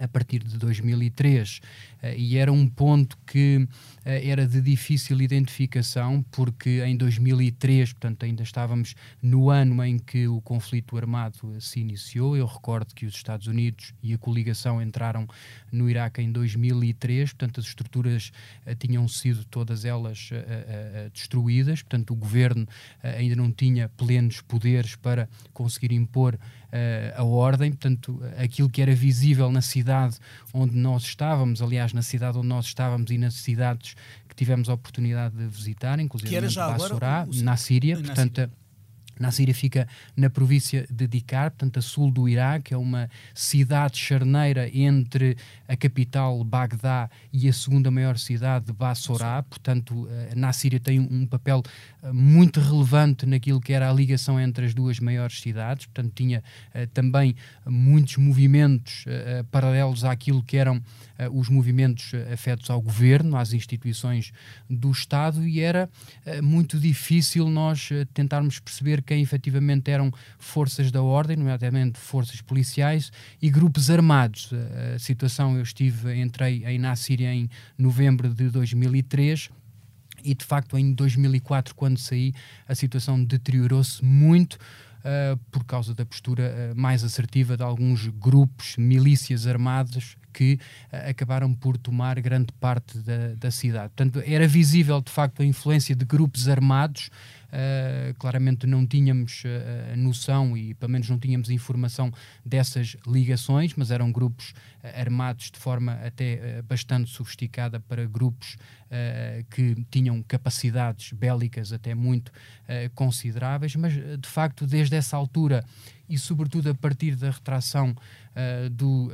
a 0.00 0.06
partir 0.06 0.42
de 0.42 0.58
2003 0.58 1.60
eh, 2.02 2.16
e 2.16 2.36
era 2.36 2.52
um 2.52 2.68
ponto 2.68 3.16
que 3.26 3.66
eh, 4.04 4.28
era 4.28 4.46
de 4.46 4.60
difícil 4.60 5.20
identificação 5.20 6.24
porque 6.30 6.82
em 6.84 6.96
2003, 6.96 7.92
portanto 7.92 8.24
ainda 8.24 8.42
estávamos 8.42 8.94
no 9.22 9.50
ano 9.50 9.82
em 9.84 9.98
que 9.98 10.28
o 10.28 10.40
conflito 10.40 10.96
armado 10.96 11.60
se 11.60 11.80
iniciou, 11.80 12.36
eu 12.36 12.46
recordo 12.46 12.94
que 12.94 13.06
os 13.06 13.14
Estados 13.14 13.46
Unidos 13.46 13.94
e 14.02 14.12
a 14.12 14.18
coligação 14.18 14.80
entraram 14.80 15.26
no 15.72 15.88
Iraque 15.88 16.20
em 16.20 16.30
2003, 16.30 17.32
portanto 17.32 17.60
as 17.60 17.66
estruturas 17.66 18.32
eh, 18.64 18.74
tinham 18.74 19.06
sido 19.08 19.44
todas 19.44 19.84
elas 19.84 20.30
destruídas, 21.12 21.82
portanto 21.82 22.12
o 22.12 22.16
governo 22.16 22.66
ainda 23.02 23.36
não 23.36 23.50
tinha 23.50 23.88
plenos 23.88 24.40
poderes 24.40 24.96
para 24.96 25.28
conseguir 25.52 25.92
impor 25.92 26.38
a 27.16 27.24
ordem, 27.24 27.70
portanto 27.70 28.20
aquilo 28.36 28.68
que 28.68 28.82
era 28.82 28.94
visível 28.94 29.50
na 29.50 29.62
cidade 29.62 30.16
onde 30.52 30.76
nós 30.76 31.02
estávamos, 31.02 31.62
aliás 31.62 31.92
na 31.92 32.02
cidade 32.02 32.38
onde 32.38 32.48
nós 32.48 32.66
estávamos 32.66 33.10
e 33.10 33.18
nas 33.18 33.34
cidades 33.34 33.94
que 34.28 34.34
tivemos 34.34 34.68
a 34.68 34.74
oportunidade 34.74 35.36
de 35.36 35.46
visitar, 35.46 35.98
inclusive 35.98 36.30
Bassorá, 36.54 37.26
o, 37.28 37.42
na 37.42 37.56
Síria, 37.56 37.96
na 37.96 38.02
portanto 38.02 38.34
Síria. 38.34 38.50
Na 39.18 39.30
Síria 39.30 39.54
fica 39.54 39.88
na 40.16 40.28
província 40.28 40.86
de 40.90 41.06
Dikar, 41.06 41.50
portanto, 41.50 41.78
a 41.78 41.82
sul 41.82 42.10
do 42.10 42.28
Iraque, 42.28 42.74
é 42.74 42.76
uma 42.76 43.08
cidade 43.34 43.96
charneira 43.98 44.68
entre 44.72 45.36
a 45.66 45.76
capital 45.76 46.44
Bagdá 46.44 47.08
e 47.32 47.48
a 47.48 47.52
segunda 47.52 47.90
maior 47.90 48.18
cidade 48.18 48.66
de 48.66 48.72
Bassorá. 48.72 49.42
Portanto, 49.42 50.06
eh, 50.10 50.34
na 50.36 50.52
Síria 50.52 50.78
tem 50.78 51.00
um 51.00 51.26
papel 51.26 51.62
eh, 52.02 52.12
muito 52.12 52.60
relevante 52.60 53.24
naquilo 53.24 53.60
que 53.60 53.72
era 53.72 53.90
a 53.90 53.92
ligação 53.92 54.38
entre 54.38 54.66
as 54.66 54.74
duas 54.74 55.00
maiores 55.00 55.40
cidades. 55.40 55.86
Portanto, 55.86 56.12
tinha 56.14 56.42
uh, 56.74 56.86
também 56.88 57.34
muitos 57.64 58.16
movimentos 58.16 59.04
paralelos 59.50 60.04
àquilo 60.04 60.42
que 60.42 60.56
eram 60.56 60.82
os 61.32 61.48
movimentos 61.48 62.12
afetos 62.32 62.68
ao 62.70 62.80
governo, 62.80 63.36
às 63.36 63.52
instituições 63.52 64.32
do 64.68 64.90
Estado, 64.90 65.46
e 65.46 65.60
era 65.60 65.88
muito 66.42 66.78
difícil 66.78 67.48
nós 67.48 67.88
tentarmos 68.12 68.58
perceber 68.58 69.02
quem 69.06 69.22
efetivamente 69.22 69.90
eram 69.90 70.12
forças 70.38 70.90
da 70.90 71.02
ordem, 71.02 71.36
nomeadamente 71.36 71.98
forças 71.98 72.40
policiais 72.40 73.10
e 73.40 73.48
grupos 73.48 73.90
armados. 73.90 74.50
A 74.94 74.98
situação, 74.98 75.56
eu 75.56 75.62
estive, 75.62 76.20
entrei 76.20 76.64
em, 76.66 76.78
na 76.78 76.94
Síria 76.96 77.32
em 77.32 77.48
novembro 77.78 78.28
de 78.32 78.50
2003 78.50 79.50
e 80.24 80.34
de 80.34 80.44
facto 80.44 80.76
em 80.76 80.92
2004 80.92 81.74
quando 81.74 81.98
saí 81.98 82.32
a 82.66 82.74
situação 82.74 83.22
deteriorou-se 83.22 84.04
muito 84.04 84.54
uh, 84.54 85.36
por 85.50 85.64
causa 85.64 85.94
da 85.94 86.04
postura 86.04 86.72
uh, 86.72 86.78
mais 86.78 87.04
assertiva 87.04 87.56
de 87.56 87.62
alguns 87.62 88.08
grupos, 88.08 88.76
milícias 88.76 89.46
armadas 89.46 90.16
que 90.32 90.58
uh, 90.92 91.10
acabaram 91.10 91.54
por 91.54 91.78
tomar 91.78 92.20
grande 92.20 92.52
parte 92.58 92.98
da, 92.98 93.34
da 93.36 93.50
cidade. 93.50 93.92
Portanto, 93.96 94.22
era 94.26 94.46
visível 94.48 95.00
de 95.00 95.10
facto 95.10 95.42
a 95.42 95.44
influência 95.44 95.94
de 95.94 96.04
grupos 96.04 96.48
armados 96.48 97.10
Uh, 97.56 98.12
claramente 98.18 98.66
não 98.66 98.86
tínhamos 98.86 99.42
uh, 99.44 99.96
noção 99.96 100.54
e 100.54 100.74
pelo 100.74 100.92
menos 100.92 101.08
não 101.08 101.18
tínhamos 101.18 101.48
informação 101.48 102.12
dessas 102.44 102.98
ligações, 103.06 103.72
mas 103.74 103.90
eram 103.90 104.12
grupos 104.12 104.52
armados 104.94 105.50
de 105.50 105.58
forma 105.58 105.92
até 105.94 106.62
bastante 106.62 107.10
sofisticada 107.10 107.80
para 107.80 108.06
grupos 108.06 108.56
que 109.50 109.74
tinham 109.90 110.22
capacidades 110.22 111.12
bélicas 111.12 111.72
até 111.72 111.94
muito 111.94 112.30
consideráveis, 112.94 113.74
mas 113.74 113.94
de 113.94 114.28
facto 114.28 114.66
desde 114.66 114.94
essa 114.94 115.16
altura 115.16 115.64
e 116.08 116.18
sobretudo 116.18 116.70
a 116.70 116.74
partir 116.74 117.16
da 117.16 117.30
retração 117.30 117.90
uh, 117.90 118.70
do 118.70 119.06
uh, 119.06 119.10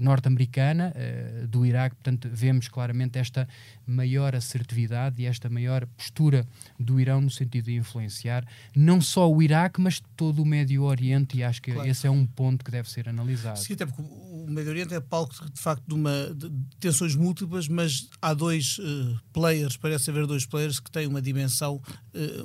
norte-americana 0.00 0.92
uh, 0.94 1.46
do 1.46 1.66
Iraque, 1.66 1.96
portanto 1.96 2.28
vemos 2.32 2.68
claramente 2.68 3.18
esta 3.18 3.46
maior 3.86 4.34
assertividade 4.34 5.22
e 5.22 5.26
esta 5.26 5.48
maior 5.50 5.86
postura 5.86 6.46
do 6.78 6.98
Irão 6.98 7.20
no 7.20 7.30
sentido 7.30 7.66
de 7.66 7.76
influenciar 7.76 8.44
não 8.74 9.00
só 9.00 9.30
o 9.30 9.42
Iraque, 9.42 9.80
mas 9.80 10.02
todo 10.16 10.42
o 10.42 10.46
Médio 10.46 10.82
Oriente 10.84 11.38
e 11.38 11.44
acho 11.44 11.60
que 11.60 11.72
claro. 11.72 11.88
esse 11.88 12.06
é 12.06 12.10
um 12.10 12.24
ponto 12.26 12.64
que 12.64 12.70
deve 12.70 12.90
ser 12.90 13.08
analisado. 13.08 13.58
Sim, 13.58 13.74
até 13.74 13.84
porque 13.84 14.02
o 14.02 14.46
Médio 14.48 14.70
Oriente 14.70 14.94
é 14.94 15.00
palco 15.10 15.34
de 15.50 15.60
facto 15.60 15.84
de 15.86 15.92
uma 15.92 16.32
de 16.34 16.48
tensões 16.78 17.16
múltiplas, 17.16 17.66
mas 17.68 18.08
há 18.22 18.32
dois 18.32 18.78
players, 19.32 19.76
parece 19.76 20.08
haver 20.08 20.26
dois 20.26 20.46
players 20.46 20.78
que 20.78 20.90
têm 20.90 21.06
uma 21.06 21.20
dimensão 21.20 21.82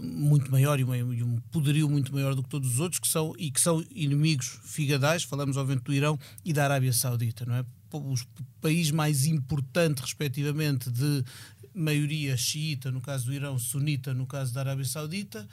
muito 0.01 0.51
maior 0.51 0.79
e, 0.79 0.83
uma, 0.83 0.97
e 0.97 1.23
um 1.23 1.39
poderio 1.51 1.87
muito 1.87 2.11
maior 2.11 2.33
do 2.33 2.41
que 2.41 2.49
todos 2.49 2.73
os 2.73 2.79
outros 2.79 2.99
que 2.99 3.07
são 3.07 3.33
e 3.37 3.51
que 3.51 3.61
são 3.61 3.85
inimigos 3.91 4.59
figadais, 4.63 5.23
falamos 5.23 5.55
obviamente 5.55 5.85
do 5.85 5.93
Irão 5.93 6.19
e 6.43 6.51
da 6.51 6.63
Arábia 6.63 6.91
Saudita, 6.91 7.45
não 7.45 7.55
é? 7.55 7.65
Os 7.93 8.27
países 8.59 8.91
mais 8.91 9.25
importantes, 9.25 10.03
respectivamente, 10.03 10.89
de 10.91 11.23
maioria 11.73 12.35
xiita, 12.35 12.91
no 12.91 12.99
caso 12.99 13.25
do 13.25 13.33
Irão, 13.33 13.59
sunita, 13.59 14.13
no 14.13 14.25
caso 14.25 14.53
da 14.53 14.61
Arábia 14.61 14.85
Saudita. 14.85 15.47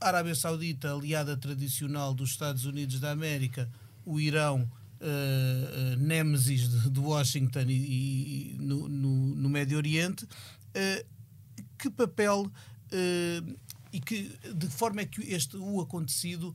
A 0.00 0.08
Arábia 0.08 0.34
Saudita, 0.34 0.92
aliada 0.92 1.36
tradicional 1.36 2.12
dos 2.12 2.30
Estados 2.30 2.64
Unidos 2.64 2.98
da 2.98 3.10
América, 3.10 3.70
o 4.04 4.18
Irão, 4.18 4.70
uh, 5.00 5.94
uh, 5.94 5.96
nêmesis 5.96 6.68
de, 6.68 6.90
de, 6.90 7.00
Washington 7.00 7.64
e, 7.68 8.54
e 8.54 8.56
no, 8.58 8.88
no, 8.88 9.34
no, 9.36 9.48
Médio 9.48 9.76
Oriente. 9.76 10.24
Uh, 10.24 11.04
que 11.78 11.90
papel 11.90 12.50
e 13.92 14.00
que, 14.00 14.36
de 14.54 14.66
que 14.66 14.72
forma 14.72 15.00
é 15.00 15.06
que 15.06 15.22
este 15.32 15.56
o 15.56 15.80
acontecido 15.80 16.54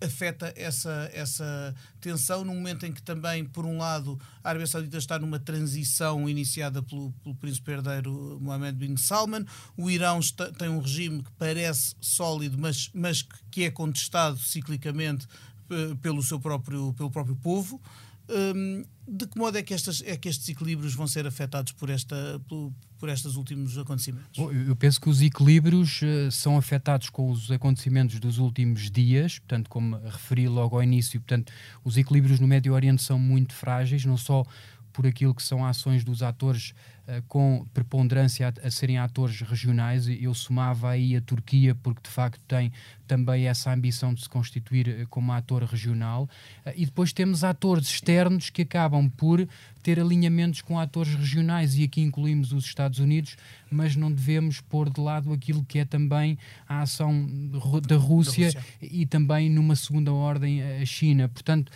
afeta 0.00 0.52
essa, 0.56 1.10
essa 1.12 1.74
tensão 2.00 2.44
num 2.44 2.54
momento 2.54 2.84
em 2.86 2.92
que 2.92 3.02
também, 3.02 3.44
por 3.44 3.64
um 3.64 3.78
lado, 3.78 4.18
a 4.42 4.50
Arábia 4.50 4.66
Saudita 4.66 4.98
está 4.98 5.18
numa 5.18 5.38
transição 5.38 6.28
iniciada 6.28 6.82
pelo, 6.82 7.12
pelo 7.22 7.34
príncipe 7.34 7.72
herdeiro 7.72 8.38
Mohammed 8.40 8.78
bin 8.78 8.96
Salman, 8.96 9.44
o 9.76 9.90
Irão 9.90 10.20
está, 10.20 10.50
tem 10.52 10.68
um 10.68 10.80
regime 10.80 11.22
que 11.22 11.30
parece 11.38 11.94
sólido, 12.00 12.58
mas, 12.58 12.90
mas 12.94 13.26
que 13.50 13.64
é 13.64 13.70
contestado 13.70 14.38
ciclicamente 14.38 15.26
eh, 15.26 15.55
pelo 16.00 16.22
seu 16.22 16.38
próprio, 16.40 16.92
pelo 16.94 17.10
próprio 17.10 17.36
povo. 17.36 17.80
Um, 18.28 18.84
de 19.08 19.24
que 19.28 19.38
modo 19.38 19.56
é 19.56 19.62
que, 19.62 19.72
estas, 19.72 20.02
é 20.04 20.16
que 20.16 20.28
estes 20.28 20.48
equilíbrios 20.48 20.94
vão 20.94 21.06
ser 21.06 21.28
afetados 21.28 21.70
por, 21.70 21.88
esta, 21.88 22.40
por, 22.48 22.72
por 22.98 23.08
estes 23.08 23.36
últimos 23.36 23.78
acontecimentos? 23.78 24.36
Eu 24.66 24.74
penso 24.74 25.00
que 25.00 25.08
os 25.08 25.22
equilíbrios 25.22 26.00
uh, 26.02 26.30
são 26.32 26.58
afetados 26.58 27.08
com 27.08 27.30
os 27.30 27.48
acontecimentos 27.52 28.18
dos 28.18 28.38
últimos 28.38 28.90
dias, 28.90 29.38
portanto, 29.38 29.70
como 29.70 29.96
referi 29.98 30.48
logo 30.48 30.74
ao 30.74 30.82
início, 30.82 31.20
portanto, 31.20 31.52
os 31.84 31.96
equilíbrios 31.96 32.40
no 32.40 32.48
Médio 32.48 32.74
Oriente 32.74 33.00
são 33.00 33.16
muito 33.16 33.54
frágeis, 33.54 34.04
não 34.04 34.16
só 34.16 34.44
por 34.92 35.06
aquilo 35.06 35.34
que 35.34 35.42
são 35.42 35.64
ações 35.64 36.02
dos 36.02 36.22
atores 36.22 36.74
uh, 37.08 37.22
com 37.28 37.66
preponderância 37.72 38.48
a, 38.48 38.66
a, 38.66 38.70
serem 38.70 38.98
atores 38.98 39.40
regionais. 39.40 40.06
Eu 40.08 40.34
somava 40.34 40.90
aí 40.90 41.16
a 41.16 41.20
Turquia, 41.20 41.74
porque 41.74 42.00
de 42.02 42.10
facto 42.10 42.40
tem 42.46 42.72
também 43.06 43.46
essa 43.46 43.72
ambição 43.72 44.12
de 44.12 44.22
se 44.22 44.28
constituir 44.28 44.88
uh, 44.88 45.08
como 45.08 45.32
ator 45.32 45.62
regional. 45.64 46.24
Uh, 46.64 46.72
e 46.76 46.84
depois 46.84 47.12
temos 47.12 47.44
atores 47.44 47.88
externos 47.88 48.50
que 48.50 48.62
acabam 48.62 49.08
por 49.08 49.46
ter 49.82 50.00
alinhamentos 50.00 50.62
com 50.62 50.80
atores 50.80 51.14
regionais, 51.14 51.78
e 51.78 51.84
aqui 51.84 52.02
incluímos 52.02 52.52
os 52.52 52.64
Estados 52.64 52.98
Unidos, 52.98 53.36
mas 53.70 53.94
não 53.94 54.10
devemos 54.10 54.60
pôr 54.60 54.90
de 54.90 55.00
lado 55.00 55.32
aquilo 55.32 55.64
que 55.64 55.78
é 55.78 55.84
também 55.84 56.36
a 56.68 56.82
ação 56.82 57.24
da 57.48 57.58
Rússia, 57.58 57.86
da 57.86 57.96
Rússia. 57.96 58.64
e 58.82 59.06
também, 59.06 59.48
numa 59.48 59.76
segunda 59.76 60.12
ordem, 60.12 60.60
a 60.60 60.84
China. 60.84 61.28
Portanto, 61.28 61.70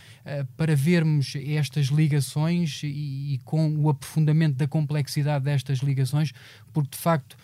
para 0.57 0.75
vermos 0.75 1.35
estas 1.37 1.87
ligações 1.87 2.83
e, 2.83 2.89
e 3.35 3.41
com 3.45 3.77
o 3.77 3.89
aprofundamento 3.89 4.57
da 4.57 4.67
complexidade 4.67 5.20
destas 5.41 5.79
ligações, 5.79 6.33
porque 6.73 6.91
de 6.91 6.99
facto 6.99 7.37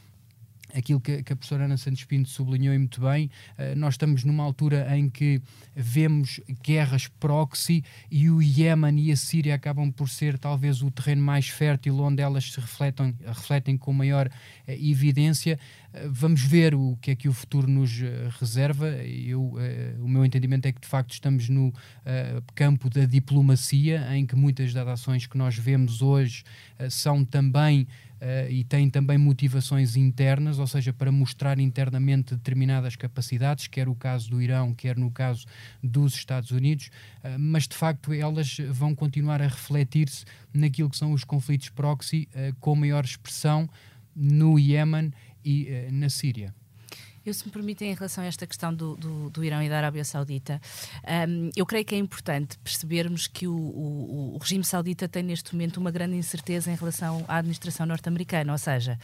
aquilo 0.77 1.01
que, 1.01 1.23
que, 1.23 1.33
a 1.33 1.37
professora 1.37 1.65
Ana 1.65 1.77
Santos 1.77 2.05
Pinto 2.05 2.29
sublinhou 2.29 2.77
muito 2.79 3.01
bem, 3.01 3.31
uh, 3.59 3.77
nós 3.77 3.95
estamos 3.95 4.25
numa 4.25 4.45
altura 4.45 4.97
em 4.97 5.09
que 5.09 5.41
vemos 5.75 6.41
guerras 6.63 7.09
proxy 7.09 7.83
e 8.11 8.29
o 8.31 8.43
Iémen 8.43 8.99
e 9.01 9.13
a 9.13 9.17
Síria 9.17 9.55
acabam 9.55 9.91
por 9.91 10.09
ser 10.09 10.39
talvez 10.39 10.83
o 10.83 10.91
terreno 10.91 11.23
mais 11.23 11.49
fértil 11.49 11.99
onde 12.01 12.23
elas 12.23 12.53
se 12.53 12.61
refletem, 12.61 13.15
refletem 13.27 13.77
com 13.79 13.93
maior 13.93 14.27
uh, 14.29 14.71
evidência. 14.71 15.59
Uh, 15.93 16.11
vamos 16.11 16.43
ver 16.43 16.75
o 16.75 16.97
que 17.01 17.11
é 17.11 17.17
que 17.17 17.29
o 17.29 17.33
futuro 17.33 17.67
nos 17.67 17.91
reserva. 18.39 18.89
Eu, 18.89 19.55
o 20.01 20.09
meu 20.09 20.25
entendimento 20.25 20.67
é 20.67 20.73
que 20.73 20.81
de 20.81 20.87
facto 20.87 21.13
estamos 21.13 21.49
no 21.49 21.73
campo 22.55 22.91
da 22.91 23.07
diplomacia, 23.07 24.07
em 24.15 24.27
que 24.27 24.37
muitas 24.37 24.73
das 24.75 24.87
ações 24.87 25.27
que 25.27 25.39
nós 25.39 25.57
vemos 25.57 26.03
hoje 26.03 26.45
são 26.91 27.25
também 27.25 27.87
Uh, 28.17 28.51
e 28.51 28.65
tem 28.65 28.89
também 28.89 29.19
motivações 29.19 29.95
internas, 29.95 30.59
ou 30.59 30.67
seja, 30.67 30.91
para 30.91 31.13
mostrar 31.13 31.59
internamente 31.59 32.35
determinadas 32.35 32.97
capacidades, 32.97 33.67
quer 33.67 33.89
o 33.89 33.95
caso 33.95 34.31
do 34.31 34.41
Irão, 34.41 34.75
quer 34.75 34.97
no 34.97 35.11
caso 35.11 35.45
dos 35.83 36.15
Estados 36.15 36.51
Unidos, 36.51 36.87
uh, 37.23 37.39
mas 37.39 37.69
de 37.69 37.77
facto 37.77 38.15
elas 38.15 38.57
vão 38.71 38.95
continuar 38.95 39.43
a 39.43 39.47
refletir-se 39.47 40.25
naquilo 40.53 40.89
que 40.89 40.97
são 40.97 41.13
os 41.13 41.25
conflitos 41.25 41.69
proxy 41.69 42.27
uh, 42.33 42.57
com 42.59 42.75
maior 42.75 43.05
expressão 43.05 43.69
no 44.15 44.59
Iémen 44.59 45.13
e 45.45 45.69
na 45.93 46.09
Síria. 46.09 46.55
Eu, 47.27 47.35
se 47.35 47.45
me 47.45 47.51
permitem, 47.51 47.91
em 47.91 47.95
relação 47.95 48.23
a 48.23 48.29
esta 48.29 48.47
questão 48.47 48.73
do, 48.73 48.97
do, 48.97 49.31
do 49.31 49.45
Irão 49.45 49.61
e 49.61 49.69
da 49.69 49.79
Arábia 49.79 50.05
Saudita, 50.05 50.61
um, 51.29 51.51
eu 51.57 51.67
creio 51.67 51.85
que 51.85 51.97
é 51.97 51.99
importante 51.99 52.57
percebermos 52.59 53.27
que 53.27 53.49
o, 53.49 53.53
o, 53.53 54.35
o, 54.37 54.39
regime 54.39 54.63
saudita 54.63 55.09
tem 55.09 55.25
neste 55.25 55.53
momento 55.53 55.79
uma 55.79 55.91
grande 55.91 56.15
incerteza 56.15 56.71
em 56.71 56.77
relação 56.77 57.25
à 57.27 57.39
administração 57.39 57.85
norte-americana. 57.85 58.53
Ou 58.53 58.59
seja, 58.59 58.97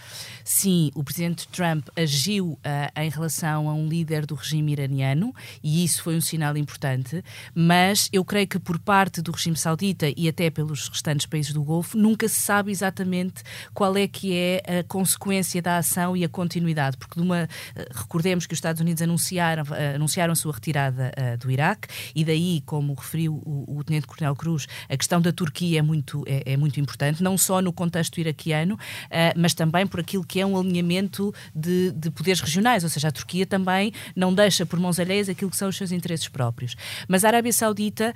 sim, 0.45 0.93
o 0.95 1.03
presidente 1.03 1.49
Trump 1.49 1.89
agiu 1.97 2.51
uh, 2.51 2.59
em 3.01 3.11
relação 3.11 3.69
a 3.69 3.75
um 3.75 3.89
líder 3.89 4.25
do 4.25 4.37
regime 4.37 4.71
iraniano 4.71 5.35
e 5.61 5.83
isso 5.83 6.01
foi 6.05 6.15
um 6.15 6.21
sinal 6.21 6.57
importante, 6.57 7.25
mas 7.53 8.09
eu 8.13 8.25
creio 8.25 8.47
que 8.47 8.61
por 8.61 8.79
parte 8.79 9.21
do 9.21 9.33
regime 9.33 9.57
saudita 9.57 10.07
e 10.17 10.29
até 10.29 10.49
pelos 10.49 10.89
restantes 10.89 11.27
países 11.27 11.53
do 11.53 11.65
Golfo, 11.65 11.99
nunca 11.99 12.29
se 12.29 12.39
sabe 12.39 12.71
exatamente 12.71 13.43
qual 13.75 13.97
é 13.97 14.07
que 14.07 14.33
é 14.33 14.63
a 14.79 14.85
consequência 14.85 15.61
da 15.61 15.79
ação 15.79 16.17
e 16.17 16.23
a 16.23 16.29
continuidade, 16.29 16.97
porque 16.97 17.17
de 17.17 17.27
uma 17.27 17.49
Recordemos 18.13 18.45
que 18.45 18.53
os 18.53 18.59
Estados 18.59 18.79
Unidos 18.79 19.01
anunciaram, 19.01 19.63
uh, 19.63 19.95
anunciaram 19.95 20.35
a 20.35 20.37
sua 20.37 20.53
retirada 20.53 21.11
uh, 21.17 21.39
do 21.39 21.51
Iraque 21.51 21.89
e 22.15 22.23
daí, 22.23 22.61
como 22.67 22.93
referiu 22.93 23.41
o, 23.43 23.79
o 23.79 23.83
Tenente 23.83 24.07
Coronel 24.07 24.37
Cruz, 24.37 24.67
a 24.87 24.95
questão 24.99 25.19
da 25.19 25.33
Turquia 25.33 25.79
é 25.79 25.83
muito, 25.83 26.23
é, 26.27 26.53
é 26.53 26.57
muito 26.59 26.79
importante, 26.79 27.23
não 27.23 27.39
só 27.39 27.63
no 27.63 27.73
contexto 27.73 28.19
iraquiano, 28.19 28.75
uh, 28.75 28.79
mas 29.35 29.55
também 29.55 29.87
por 29.87 29.99
aquilo 29.99 30.27
que 30.27 30.39
é 30.39 30.45
um 30.45 30.61
alinhamento 30.61 31.33
de, 31.55 31.91
de 31.93 32.11
poderes 32.11 32.43
regionais, 32.43 32.85
ou 32.85 32.91
seja, 32.91 33.09
a 33.09 33.11
Turquia 33.11 33.47
também 33.47 33.95
não 34.15 34.35
deixa 34.35 34.67
por 34.67 34.79
mãos 34.79 35.01
alheias 35.01 35.31
aquilo 35.31 35.51
que 35.51 35.57
são 35.57 35.71
os 35.71 35.77
seus 35.79 35.91
interesses 35.91 36.29
próprios. 36.29 36.77
Mas 37.09 37.25
a 37.25 37.29
Arábia 37.29 37.53
Saudita, 37.53 38.13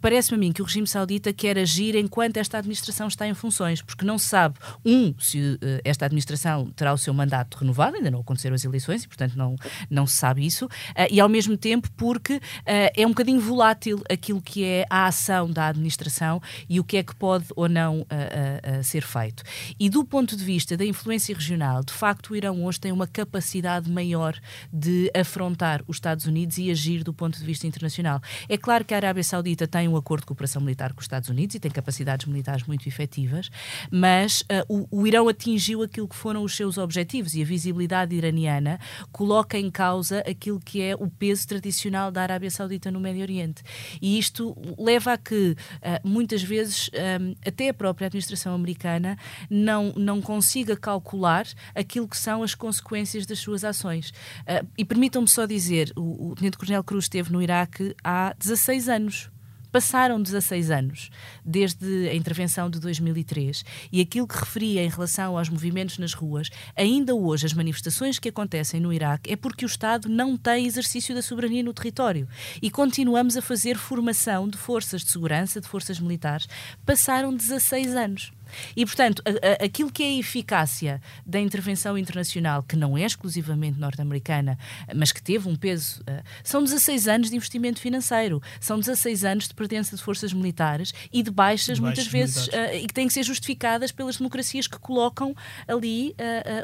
parece-me 0.00 0.36
a 0.36 0.40
mim 0.40 0.52
que 0.52 0.60
o 0.60 0.64
regime 0.64 0.88
saudita 0.88 1.32
quer 1.32 1.56
agir 1.56 1.94
enquanto 1.94 2.38
esta 2.38 2.58
administração 2.58 3.06
está 3.06 3.28
em 3.28 3.34
funções, 3.34 3.80
porque 3.80 4.04
não 4.04 4.18
se 4.18 4.26
sabe, 4.26 4.58
um, 4.84 5.14
se 5.20 5.56
esta 5.84 6.06
administração 6.06 6.68
terá 6.72 6.92
o 6.92 6.98
seu 6.98 7.14
mandato 7.14 7.56
renovado, 7.58 7.96
ainda 7.96 8.10
não 8.10 8.20
aconteceram 8.20 8.56
as 8.56 8.64
eleições 8.64 9.04
e, 9.04 9.08
portanto, 9.08 9.35
não, 9.36 9.56
não 9.90 10.06
se 10.06 10.16
sabe 10.16 10.44
isso, 10.44 10.66
uh, 10.66 10.70
e 11.10 11.20
ao 11.20 11.28
mesmo 11.28 11.56
tempo 11.56 11.88
porque 11.96 12.36
uh, 12.36 12.40
é 12.66 13.06
um 13.06 13.10
bocadinho 13.10 13.40
volátil 13.40 14.02
aquilo 14.10 14.40
que 14.40 14.64
é 14.64 14.86
a 14.90 15.06
ação 15.06 15.50
da 15.50 15.68
administração 15.68 16.40
e 16.68 16.80
o 16.80 16.84
que 16.84 16.96
é 16.96 17.02
que 17.02 17.14
pode 17.14 17.46
ou 17.54 17.68
não 17.68 18.00
uh, 18.00 18.82
ser 18.82 19.02
feito. 19.02 19.42
E 19.78 19.88
do 19.88 20.04
ponto 20.04 20.36
de 20.36 20.44
vista 20.44 20.76
da 20.76 20.84
influência 20.84 21.34
regional, 21.34 21.84
de 21.84 21.92
facto, 21.92 22.30
o 22.30 22.36
Irão 22.36 22.64
hoje 22.64 22.80
tem 22.80 22.92
uma 22.92 23.06
capacidade 23.06 23.90
maior 23.90 24.38
de 24.72 25.10
afrontar 25.14 25.82
os 25.86 25.96
Estados 25.96 26.26
Unidos 26.26 26.58
e 26.58 26.70
agir 26.70 27.02
do 27.02 27.12
ponto 27.12 27.38
de 27.38 27.44
vista 27.44 27.66
internacional. 27.66 28.20
É 28.48 28.56
claro 28.56 28.84
que 28.84 28.94
a 28.94 28.96
Arábia 28.96 29.22
Saudita 29.22 29.66
tem 29.66 29.88
um 29.88 29.96
acordo 29.96 30.22
de 30.22 30.26
cooperação 30.26 30.62
militar 30.62 30.92
com 30.92 31.00
os 31.00 31.04
Estados 31.04 31.28
Unidos 31.28 31.54
e 31.54 31.60
tem 31.60 31.70
capacidades 31.70 32.26
militares 32.26 32.64
muito 32.66 32.88
efetivas, 32.88 33.50
mas 33.90 34.44
o, 34.68 34.86
o 34.90 35.06
Irão 35.06 35.28
atingiu 35.28 35.82
aquilo 35.82 36.08
que 36.08 36.16
foram 36.16 36.42
os 36.42 36.56
seus 36.56 36.78
objetivos 36.78 37.34
e 37.34 37.42
a 37.42 37.44
visibilidade 37.44 38.14
iraniana 38.14 38.78
coloca 39.26 39.58
em 39.58 39.72
causa 39.72 40.20
aquilo 40.20 40.60
que 40.60 40.80
é 40.80 40.94
o 40.94 41.10
peso 41.10 41.48
tradicional 41.48 42.12
da 42.12 42.22
Arábia 42.22 42.48
Saudita 42.48 42.92
no 42.92 43.00
Médio 43.00 43.22
Oriente. 43.22 43.60
E 44.00 44.20
isto 44.20 44.56
leva 44.78 45.14
a 45.14 45.18
que, 45.18 45.50
uh, 45.50 46.08
muitas 46.08 46.44
vezes, 46.44 46.88
ah, 46.94 47.34
até 47.44 47.70
a 47.70 47.74
própria 47.74 48.06
administração 48.06 48.54
americana 48.54 49.18
não, 49.50 49.92
não 49.96 50.22
consiga 50.22 50.76
calcular 50.76 51.44
aquilo 51.74 52.06
que 52.06 52.16
são 52.16 52.44
as 52.44 52.54
consequências 52.54 53.26
das 53.26 53.40
suas 53.40 53.64
ações. 53.64 54.10
Uh, 54.10 54.64
e 54.78 54.84
permitam-me 54.84 55.26
só 55.26 55.44
dizer, 55.44 55.92
o, 55.96 56.30
o 56.30 56.34
Tenente 56.36 56.56
Coronel 56.56 56.84
Cruz 56.84 57.06
esteve 57.06 57.32
no 57.32 57.42
Iraque 57.42 57.96
há 58.04 58.32
16 58.38 58.88
anos. 58.88 59.35
Passaram 59.76 60.22
16 60.22 60.70
anos 60.70 61.10
desde 61.44 62.08
a 62.08 62.14
intervenção 62.14 62.70
de 62.70 62.80
2003 62.80 63.62
e 63.92 64.00
aquilo 64.00 64.26
que 64.26 64.38
referia 64.38 64.82
em 64.82 64.88
relação 64.88 65.36
aos 65.36 65.50
movimentos 65.50 65.98
nas 65.98 66.14
ruas, 66.14 66.48
ainda 66.74 67.14
hoje 67.14 67.44
as 67.44 67.52
manifestações 67.52 68.18
que 68.18 68.30
acontecem 68.30 68.80
no 68.80 68.90
Iraque 68.90 69.30
é 69.30 69.36
porque 69.36 69.66
o 69.66 69.68
Estado 69.68 70.08
não 70.08 70.34
tem 70.34 70.64
exercício 70.64 71.14
da 71.14 71.20
soberania 71.20 71.62
no 71.62 71.74
território 71.74 72.26
e 72.62 72.70
continuamos 72.70 73.36
a 73.36 73.42
fazer 73.42 73.76
formação 73.76 74.48
de 74.48 74.56
forças 74.56 75.02
de 75.02 75.10
segurança, 75.10 75.60
de 75.60 75.68
forças 75.68 76.00
militares. 76.00 76.48
Passaram 76.86 77.36
16 77.36 77.94
anos. 77.94 78.32
E, 78.76 78.84
portanto, 78.84 79.22
a, 79.24 79.62
a, 79.62 79.66
aquilo 79.66 79.90
que 79.90 80.02
é 80.02 80.06
a 80.06 80.18
eficácia 80.18 81.00
da 81.24 81.40
intervenção 81.40 81.96
internacional, 81.96 82.62
que 82.62 82.76
não 82.76 82.96
é 82.96 83.04
exclusivamente 83.04 83.78
norte-americana, 83.78 84.58
mas 84.94 85.12
que 85.12 85.22
teve 85.22 85.48
um 85.48 85.56
peso, 85.56 86.00
uh, 86.02 86.22
são 86.42 86.62
16 86.62 87.08
anos 87.08 87.30
de 87.30 87.36
investimento 87.36 87.80
financeiro, 87.80 88.42
são 88.60 88.78
16 88.78 89.24
anos 89.24 89.48
de 89.48 89.54
presença 89.54 89.96
de 89.96 90.02
forças 90.02 90.32
militares 90.32 90.92
e 91.12 91.22
de 91.22 91.30
baixas, 91.30 91.76
de 91.76 91.82
muitas 91.82 92.06
vezes, 92.06 92.48
uh, 92.48 92.74
e 92.74 92.86
que 92.86 92.94
têm 92.94 93.06
que 93.06 93.12
ser 93.12 93.22
justificadas 93.22 93.92
pelas 93.92 94.16
democracias 94.16 94.66
que 94.66 94.78
colocam 94.78 95.34
ali 95.66 96.10
uh, 96.10 96.14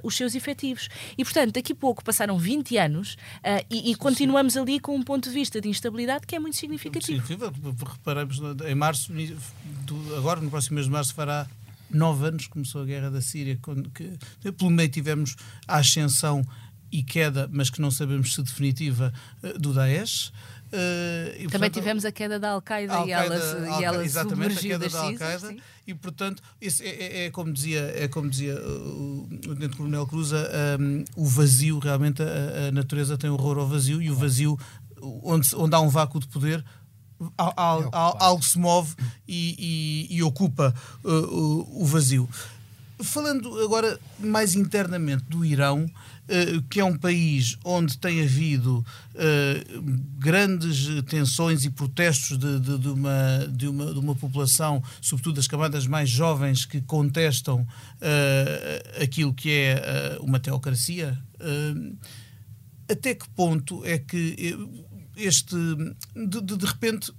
os 0.02 0.16
seus 0.16 0.34
efetivos. 0.34 0.88
E, 1.16 1.24
portanto, 1.24 1.52
daqui 1.52 1.72
a 1.72 1.76
pouco 1.76 2.04
passaram 2.04 2.38
20 2.38 2.76
anos 2.76 3.16
e, 3.70 3.90
e, 3.90 3.94
continuamos 3.94 4.56
ali 4.56 4.80
com 4.80 4.94
um 4.94 5.02
ponto 5.02 5.28
de 5.28 5.34
vista 5.34 5.60
de 5.60 5.68
instabilidade 5.68 6.26
que 6.26 6.34
é 6.34 6.38
muito 6.38 6.56
significativo. 6.56 7.26
Sim, 7.26 7.36
reparamos, 7.92 8.40
em 8.66 8.74
março, 8.74 9.12
agora 10.16 10.40
no 10.40 10.50
próximo 10.50 10.76
mês 10.76 10.86
de 10.86 10.92
março, 10.92 11.14
fará 11.14 11.46
nove 11.96 12.26
anos 12.26 12.46
começou 12.46 12.82
a 12.82 12.84
guerra 12.84 13.10
da 13.10 13.20
Síria, 13.20 13.58
quando, 13.60 13.90
que, 13.90 14.18
pelo 14.56 14.70
meio 14.70 14.88
tivemos 14.88 15.36
a 15.66 15.78
ascensão 15.78 16.44
e 16.90 17.02
queda, 17.02 17.48
mas 17.50 17.70
que 17.70 17.80
não 17.80 17.90
sabemos 17.90 18.34
se 18.34 18.42
definitiva, 18.42 19.12
eh, 19.42 19.54
do 19.54 19.72
Daesh. 19.72 20.28
Uh, 20.72 21.28
e, 21.28 21.32
Também 21.32 21.48
portanto, 21.50 21.74
tivemos 21.74 22.04
a 22.04 22.12
queda 22.12 22.38
da 22.38 22.50
Al-Qaeda 22.50 22.94
Al 22.94 23.06
e 23.06 23.12
ela, 23.12 23.34
Al 23.34 23.80
e 23.80 23.84
ela 23.84 24.04
exatamente, 24.04 24.58
a 24.58 24.60
queda 24.60 24.88
da 24.88 25.00
Al-Qaeda. 25.00 25.56
E, 25.86 25.94
portanto, 25.94 26.42
é, 26.60 26.66
é, 26.66 27.24
é, 27.26 27.30
como 27.30 27.52
dizia, 27.52 27.92
é 27.94 28.08
como 28.08 28.30
dizia 28.30 28.54
uh, 28.54 29.28
o 29.48 29.54
Tenente 29.54 29.76
Coronel 29.76 30.06
Cruz, 30.06 30.32
um, 30.32 31.04
o 31.16 31.26
vazio, 31.26 31.78
realmente 31.78 32.22
a, 32.22 32.68
a, 32.68 32.72
natureza 32.72 33.18
tem 33.18 33.28
horror 33.28 33.58
ao 33.58 33.66
vazio 33.66 34.00
e 34.00 34.10
o 34.10 34.14
vazio, 34.14 34.58
onde, 35.22 35.54
onde 35.56 35.74
há 35.74 35.80
um 35.80 35.88
vácuo 35.88 36.20
de 36.20 36.28
poder, 36.28 36.64
algo 37.36 38.42
se 38.42 38.58
move 38.58 38.94
e, 39.26 40.08
e, 40.10 40.16
e 40.16 40.22
ocupa 40.22 40.74
uh, 41.04 41.08
o, 41.10 41.82
o 41.82 41.86
vazio. 41.86 42.28
Falando 43.02 43.58
agora 43.60 43.98
mais 44.18 44.54
internamente 44.54 45.24
do 45.24 45.44
Irão, 45.44 45.86
Uh, 46.22 46.62
que 46.70 46.78
é 46.78 46.84
um 46.84 46.96
país 46.96 47.58
onde 47.64 47.98
tem 47.98 48.22
havido 48.22 48.78
uh, 48.78 49.82
grandes 50.18 50.86
tensões 51.06 51.64
e 51.64 51.70
protestos 51.70 52.38
de, 52.38 52.60
de, 52.60 52.78
de, 52.78 52.88
uma, 52.88 53.48
de, 53.50 53.66
uma, 53.66 53.92
de 53.92 53.98
uma 53.98 54.14
população, 54.14 54.80
sobretudo 55.00 55.34
das 55.34 55.48
camadas 55.48 55.84
mais 55.84 56.08
jovens, 56.08 56.64
que 56.64 56.80
contestam 56.80 57.62
uh, 57.62 59.02
aquilo 59.02 59.34
que 59.34 59.50
é 59.50 60.16
uma 60.20 60.38
teocracia. 60.38 61.18
até 62.88 63.16
que 63.16 63.28
ponto 63.30 63.84
é 63.84 63.98
que 63.98 64.56
este. 65.16 65.56
De, 66.14 66.40
de, 66.40 66.56
de 66.56 66.66
repente 66.66 67.12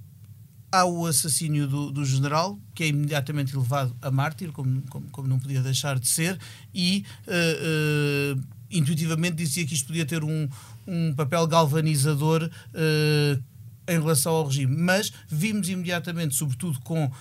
há 0.73 0.85
o 0.85 1.05
assassínio 1.05 1.67
do, 1.67 1.91
do, 1.91 2.03
general, 2.03 2.59
que 2.73 2.83
é 2.83 2.87
imediatamente 2.87 3.55
levado 3.55 3.95
a 4.01 4.09
mártir, 4.09 4.51
como, 4.51 4.81
como, 4.89 5.07
como 5.11 5.27
não 5.27 5.37
podia 5.37 5.61
deixar 5.61 5.99
de 5.99 6.07
ser, 6.07 6.39
e 6.73 7.05
uh, 7.27 8.35
uh, 8.35 8.43
intuitivamente 8.71 9.35
dizia 9.35 9.67
que 9.67 9.75
isto 9.75 9.85
podia 9.85 10.03
ter 10.03 10.23
um, 10.23 10.49
um 10.87 11.13
papel 11.13 11.45
galvanizador 11.45 12.49
uh, 12.49 13.43
em 13.87 13.99
relação 13.99 14.33
ao 14.33 14.47
regime. 14.47 14.75
Mas 14.75 15.13
vimos 15.27 15.69
imediatamente, 15.69 16.33
sobretudo 16.33 16.79
com 16.79 17.11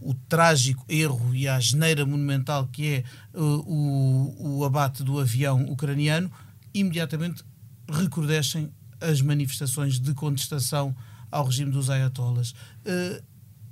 o 0.00 0.14
trágico 0.28 0.82
erro 0.88 1.34
e 1.34 1.46
a 1.48 1.58
geneira 1.58 2.06
monumental 2.06 2.68
que 2.68 2.86
é 2.86 3.04
o, 3.34 4.60
o 4.60 4.64
abate 4.64 5.02
do 5.02 5.18
avião 5.18 5.64
ucraniano, 5.64 6.30
imediatamente 6.72 7.42
recrudescem 7.90 8.70
as 9.00 9.20
manifestações 9.20 9.98
de 9.98 10.14
contestação 10.14 10.94
ao 11.30 11.46
regime 11.46 11.70
dos 11.70 11.90
ayatollahs. 11.90 12.52
Uh, 12.52 13.22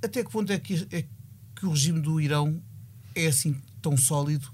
até 0.03 0.23
que 0.23 0.29
ponto 0.29 0.51
é 0.51 0.59
que, 0.59 0.87
é 0.91 1.05
que 1.55 1.65
o 1.65 1.71
regime 1.71 2.01
do 2.01 2.19
Irão 2.19 2.61
é 3.15 3.27
assim 3.27 3.55
tão 3.81 3.95
sólido 3.95 4.51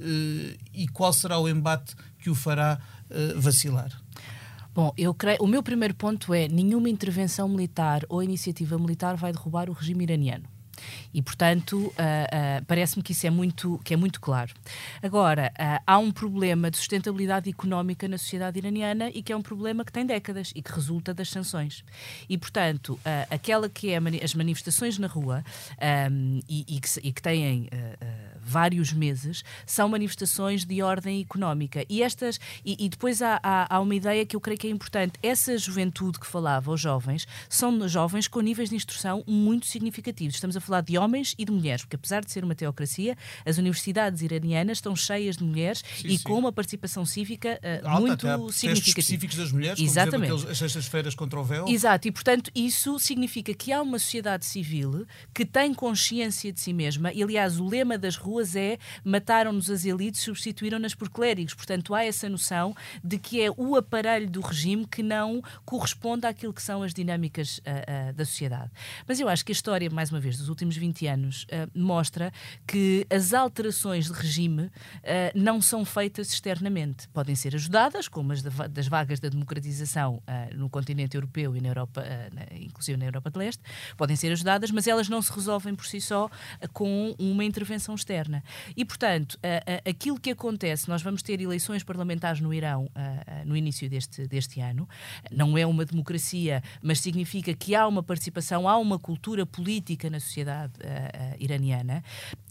uh, 0.00 0.58
e 0.72 0.86
qual 0.92 1.12
será 1.12 1.38
o 1.38 1.48
embate 1.48 1.94
que 2.18 2.30
o 2.30 2.34
fará 2.34 2.80
uh, 3.10 3.40
vacilar? 3.40 3.90
Bom, 4.72 4.92
eu 4.96 5.12
creio, 5.12 5.42
o 5.42 5.46
meu 5.46 5.62
primeiro 5.62 5.94
ponto 5.94 6.32
é 6.32 6.46
nenhuma 6.46 6.88
intervenção 6.88 7.48
militar 7.48 8.02
ou 8.08 8.22
iniciativa 8.22 8.78
militar 8.78 9.16
vai 9.16 9.32
derrubar 9.32 9.68
o 9.68 9.72
regime 9.72 10.04
iraniano. 10.04 10.44
E, 11.12 11.22
portanto, 11.22 11.78
uh, 11.78 11.90
uh, 11.90 12.64
parece-me 12.66 13.02
que 13.02 13.12
isso 13.12 13.26
é 13.26 13.30
muito, 13.30 13.80
que 13.84 13.94
é 13.94 13.96
muito 13.96 14.20
claro. 14.20 14.52
Agora, 15.02 15.52
uh, 15.58 15.82
há 15.86 15.98
um 15.98 16.10
problema 16.10 16.70
de 16.70 16.76
sustentabilidade 16.76 17.50
económica 17.50 18.06
na 18.06 18.18
sociedade 18.18 18.58
iraniana 18.58 19.10
e 19.10 19.22
que 19.22 19.32
é 19.32 19.36
um 19.36 19.42
problema 19.42 19.84
que 19.84 19.92
tem 19.92 20.06
décadas 20.06 20.52
e 20.54 20.62
que 20.62 20.72
resulta 20.72 21.12
das 21.12 21.28
sanções. 21.28 21.84
E, 22.28 22.38
portanto, 22.38 22.98
aquela 23.30 23.68
que 23.68 23.90
é 23.90 24.00
as 24.22 24.34
manifestações 24.34 24.98
na 24.98 25.06
rua 25.06 25.44
um, 26.10 26.40
e, 26.48 26.76
e, 26.76 26.80
que, 26.80 26.88
e, 27.02 27.12
que, 27.12 27.22
têm 27.22 27.68
vários 28.42 28.92
meses, 28.92 29.42
são 29.66 29.88
manifestações 29.88 30.64
de 30.64 30.82
ordem 30.82 31.20
económica. 31.20 31.84
E 31.88 32.02
estas 32.02 32.38
e, 32.64 32.76
e 32.78 32.88
depois 32.88 33.22
há, 33.22 33.40
há, 33.42 33.76
há, 33.76 33.80
uma 33.80 33.94
ideia 33.94 34.24
que 34.26 34.36
eu 34.36 34.40
creio 34.40 34.58
que 34.58 34.66
é 34.66 34.70
importante. 34.70 35.14
Essa 35.22 35.56
juventude 35.58 36.18
que 36.18 36.26
falava, 36.26 36.70
os 36.70 36.80
jovens, 36.80 37.26
são 37.48 37.88
jovens 37.88 38.28
com 38.28 38.40
níveis 38.40 38.70
de 38.70 38.76
instrução 38.76 39.22
muito 39.26 39.66
significativos. 39.66 40.34
Estamos 40.34 40.56
a 40.56 40.60
falar 40.60 40.82
de 40.82 40.98
homens 40.98 41.34
e 41.38 41.44
de 41.44 41.52
mulheres, 41.52 41.82
porque 41.82 41.96
apesar 41.96 42.24
de 42.24 42.30
ser 42.30 42.44
uma 42.44 42.54
teocracia, 42.54 43.16
as 43.44 43.58
universidades 43.58 44.22
iranianas 44.22 44.78
estão 44.78 44.94
cheias 44.96 45.36
de 45.36 45.44
mulheres 45.44 45.82
sim, 45.96 46.08
e 46.08 46.18
sim. 46.18 46.24
com 46.24 46.38
uma 46.38 46.52
participação 46.52 47.04
cívica 47.04 47.60
uh, 47.84 47.88
Alta, 47.88 48.38
muito 48.38 48.52
significativa. 48.52 49.00
específicos 49.00 49.36
das 49.36 49.52
mulheres, 49.52 49.80
Exatamente. 49.80 50.12
como 50.12 50.20
por 50.20 50.34
exemplo, 50.34 50.52
as 50.52 50.58
sextas-feiras 50.58 51.14
contra 51.14 51.40
o 51.40 51.44
véu. 51.44 51.68
Exato, 51.68 52.08
e 52.08 52.12
portanto 52.12 52.50
isso 52.54 52.98
significa 52.98 53.52
que 53.54 53.72
há 53.72 53.82
uma 53.82 53.98
sociedade 53.98 54.44
civil 54.44 55.06
que 55.34 55.44
tem 55.44 55.72
consciência 55.74 56.52
de 56.52 56.60
si 56.60 56.72
mesma, 56.72 57.12
e 57.12 57.22
aliás 57.22 57.58
o 57.58 57.66
lema 57.66 57.98
das 57.98 58.16
ruas 58.16 58.29
é 58.56 58.78
mataram-nos 59.04 59.70
as 59.70 59.84
elites, 59.84 60.22
substituíram-nas 60.22 60.94
por 60.94 61.08
clérigos. 61.08 61.54
Portanto, 61.54 61.94
há 61.94 62.04
essa 62.04 62.28
noção 62.28 62.74
de 63.02 63.18
que 63.18 63.40
é 63.40 63.50
o 63.56 63.76
aparelho 63.76 64.28
do 64.28 64.40
regime 64.40 64.86
que 64.86 65.02
não 65.02 65.42
corresponde 65.64 66.26
àquilo 66.26 66.52
que 66.52 66.62
são 66.62 66.82
as 66.82 66.92
dinâmicas 66.92 67.58
uh, 67.58 68.10
uh, 68.10 68.12
da 68.12 68.24
sociedade. 68.24 68.70
Mas 69.06 69.20
eu 69.20 69.28
acho 69.28 69.44
que 69.44 69.52
a 69.52 69.54
história, 69.54 69.88
mais 69.90 70.10
uma 70.10 70.20
vez, 70.20 70.36
dos 70.36 70.48
últimos 70.48 70.76
20 70.76 71.06
anos, 71.06 71.44
uh, 71.44 71.70
mostra 71.78 72.32
que 72.66 73.06
as 73.10 73.32
alterações 73.32 74.06
de 74.06 74.12
regime 74.12 74.70
não 75.34 75.60
são 75.60 75.84
feitas 75.84 76.32
externamente. 76.32 77.08
Podem 77.08 77.34
ser 77.34 77.54
ajudadas, 77.54 78.08
como 78.08 78.32
as 78.32 78.42
das 78.42 78.86
vagas 78.86 79.20
da 79.20 79.28
democratização 79.28 80.22
no 80.54 80.68
continente 80.68 81.16
europeu 81.16 81.56
e 81.56 81.60
na 81.60 81.68
Europa, 81.68 82.04
inclusive 82.52 82.98
na 82.98 83.06
Europa 83.06 83.30
de 83.30 83.38
Leste, 83.38 83.62
podem 83.96 84.16
ser 84.16 84.32
ajudadas, 84.32 84.70
mas 84.70 84.86
elas 84.86 85.08
não 85.08 85.20
se 85.22 85.32
resolvem 85.32 85.74
por 85.74 85.86
si 85.86 86.00
só 86.00 86.30
com 86.72 87.14
uma 87.18 87.44
intervenção 87.44 87.94
externa. 87.94 88.19
E, 88.76 88.84
portanto, 88.84 89.38
aquilo 89.88 90.18
que 90.18 90.30
acontece, 90.30 90.88
nós 90.88 91.02
vamos 91.02 91.22
ter 91.22 91.40
eleições 91.40 91.82
parlamentares 91.82 92.40
no 92.40 92.52
Irão 92.52 92.90
no 93.44 93.56
início 93.56 93.88
deste, 93.88 94.26
deste 94.26 94.60
ano. 94.60 94.88
Não 95.30 95.56
é 95.56 95.64
uma 95.66 95.84
democracia, 95.84 96.62
mas 96.82 97.00
significa 97.00 97.54
que 97.54 97.74
há 97.74 97.86
uma 97.86 98.02
participação, 98.02 98.68
há 98.68 98.76
uma 98.76 98.98
cultura 98.98 99.46
política 99.46 100.10
na 100.10 100.20
sociedade 100.20 100.72
iraniana 101.38 102.02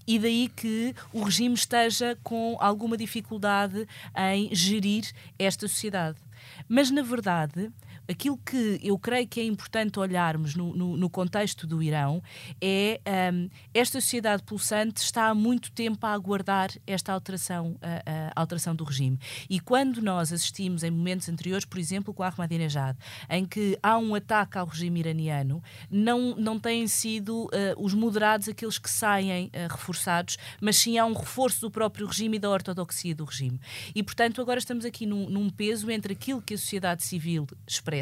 e 0.08 0.17
daí 0.17 0.49
que 0.55 0.95
o 1.13 1.23
regime 1.23 1.53
esteja 1.53 2.17
com 2.23 2.58
alguma 2.60 2.97
dificuldade 2.97 3.88
em 4.17 4.53
gerir 4.55 5.05
esta 5.38 5.67
sociedade. 5.67 6.17
Mas, 6.67 6.89
na 6.89 7.03
verdade, 7.03 7.71
aquilo 8.10 8.38
que 8.38 8.80
eu 8.82 8.98
creio 8.98 9.28
que 9.28 9.39
é 9.39 9.43
importante 9.43 10.00
olharmos 10.00 10.56
no, 10.56 10.76
no, 10.76 10.98
no 10.98 11.10
contexto 11.10 11.67
do 11.67 11.82
Irão 11.84 12.24
é 12.60 13.00
um, 13.32 13.50
esta 13.74 14.02
sociedade 14.02 14.41
pulsante 14.41 15.02
está 15.02 15.28
há 15.28 15.36
muito 15.36 15.72
tempo 15.72 16.06
a 16.06 16.12
aguardar 16.12 16.72
esta 16.88 17.13
alteração, 17.13 17.78
a, 17.82 18.32
a, 18.36 18.41
alteração 18.41 18.76
do 18.76 18.84
regime. 18.84 19.19
E 19.48 19.60
quando 19.60 20.02
nós 20.02 20.34
assistimos 20.34 20.84
em 20.84 20.89
momentos 20.89 21.30
anteriores, 21.30 21.65
por 21.65 21.78
exemplo, 21.78 22.13
com 22.13 22.24
Ahmadinejad, 22.24 22.98
em 23.30 23.45
que 23.45 23.78
há 23.84 23.98
um 23.98 24.15
ataque 24.15 24.58
ao 24.58 24.65
regime 24.65 25.02
iraniano, 25.02 25.62
não, 25.91 26.36
não 26.36 26.60
têm 26.60 26.88
sido 26.88 27.45
uh, 27.45 27.50
os 27.78 27.93
moderados 27.93 28.48
aqueles 28.48 28.80
que 28.80 28.89
saem 28.89 29.48
uh, 29.48 29.52
reforçados, 29.69 30.38
mas 30.60 30.78
sim 30.78 30.98
há 30.98 31.06
um 31.06 31.13
reforço 31.13 31.62
do 31.62 31.69
próprio 31.69 32.08
regime 32.08 32.38
e 32.38 32.39
da 32.39 32.50
ortodoxia 32.50 33.13
do 33.13 33.26
regime. 33.26 33.60
E, 33.93 34.02
portanto, 34.02 34.41
agora 34.41 34.58
estamos 34.58 34.84
aqui 34.84 35.06
num, 35.06 35.30
num 35.30 35.50
peso 35.50 35.91
entre 35.91 36.13
aquilo 36.13 36.41
que 36.41 36.56
a 36.56 36.58
sociedade 36.58 37.04
civil 37.04 37.45
expressa 37.67 37.98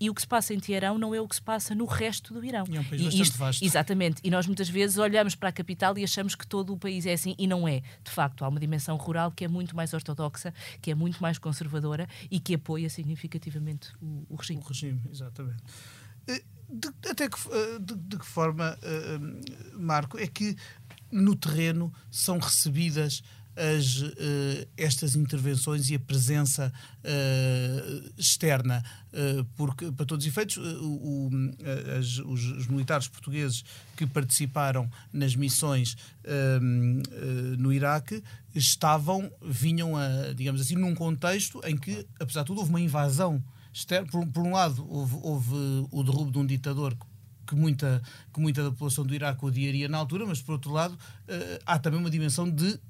e 0.00 0.10
o 0.10 0.14
que 0.14 0.20
se 0.20 0.26
passa 0.26 0.52
em 0.52 0.60
Teherão 0.60 0.98
não 0.98 1.14
é 1.14 1.20
o 1.20 1.28
que 1.28 1.36
se 1.36 1.42
passa 1.42 1.74
no 1.74 1.84
resto 1.84 2.34
do 2.34 2.44
Irão. 2.44 2.64
É 2.70 2.80
um 2.80 2.84
país 2.84 3.00
e 3.00 3.04
bastante 3.04 3.22
isto, 3.22 3.38
vasto. 3.38 3.64
Exatamente. 3.64 4.20
E 4.24 4.30
nós 4.30 4.46
muitas 4.46 4.68
vezes 4.68 4.98
olhamos 4.98 5.34
para 5.34 5.48
a 5.48 5.52
capital 5.52 5.96
e 5.96 6.04
achamos 6.04 6.34
que 6.34 6.46
todo 6.46 6.72
o 6.72 6.78
país 6.78 7.06
é 7.06 7.12
assim 7.12 7.34
e 7.38 7.46
não 7.46 7.66
é. 7.66 7.80
De 8.02 8.10
facto, 8.10 8.44
há 8.44 8.48
uma 8.48 8.58
dimensão 8.58 8.96
rural 8.96 9.30
que 9.30 9.44
é 9.44 9.48
muito 9.48 9.76
mais 9.76 9.94
ortodoxa, 9.94 10.52
que 10.82 10.90
é 10.90 10.94
muito 10.94 11.22
mais 11.22 11.38
conservadora 11.38 12.08
e 12.30 12.40
que 12.40 12.54
apoia 12.54 12.90
significativamente 12.90 13.92
o, 14.02 14.26
o 14.28 14.36
regime. 14.36 14.60
O 14.60 14.64
regime, 14.64 15.00
exatamente. 15.10 15.62
Eh, 16.26 16.42
de, 16.68 16.88
até 17.08 17.28
que, 17.28 17.36
eh, 17.50 17.78
de, 17.80 17.94
de 17.94 18.18
que 18.18 18.26
forma, 18.26 18.76
uh, 18.82 19.80
Marco, 19.80 20.18
é 20.18 20.26
que 20.26 20.56
no 21.10 21.36
terreno 21.36 21.92
são 22.10 22.38
recebidas 22.38 23.22
as, 23.56 24.00
uh, 24.00 24.68
estas 24.76 25.14
intervenções 25.14 25.88
e 25.90 25.94
a 25.94 25.98
presença 25.98 26.72
uh, 27.04 28.12
externa, 28.18 28.82
uh, 29.12 29.44
porque, 29.56 29.90
para 29.92 30.04
todos 30.04 30.24
os 30.24 30.28
efeitos, 30.30 30.56
o, 30.56 31.30
as, 31.98 32.18
os, 32.18 32.44
os, 32.52 32.66
militares 32.66 33.06
portugueses 33.08 33.64
que 33.96 34.06
participaram 34.06 34.90
nas 35.12 35.36
missões 35.36 35.96
no 37.58 37.72
Iraque 37.72 38.22
estavam, 38.54 39.30
vinham, 39.42 39.96
a, 39.96 40.32
digamos 40.34 40.60
assim, 40.60 40.74
num 40.74 40.94
contexto 40.94 41.60
em 41.64 41.76
que, 41.76 42.06
apesar 42.18 42.40
de 42.40 42.46
tudo, 42.46 42.58
houve 42.58 42.70
uma 42.70 42.80
invasão 42.80 43.42
externa. 43.72 44.08
Por, 44.10 44.26
por 44.26 44.42
um 44.42 44.52
lado, 44.52 44.84
houve, 44.88 45.16
houve 45.22 45.54
o 45.90 46.02
derrubo 46.02 46.30
de 46.30 46.38
um 46.38 46.46
ditador 46.46 46.96
que 47.46 47.54
muita, 47.54 48.02
que 48.32 48.40
muita 48.40 48.62
da 48.62 48.70
população 48.70 49.04
do 49.04 49.14
Iraque 49.14 49.44
odiaria 49.44 49.88
na 49.88 49.98
altura, 49.98 50.26
mas 50.26 50.40
por 50.40 50.52
outro 50.52 50.72
lado, 50.72 50.98
há 51.66 51.78
também 51.78 52.00
uma 52.00 52.10
dimensão 52.10 52.50
de 52.50 52.80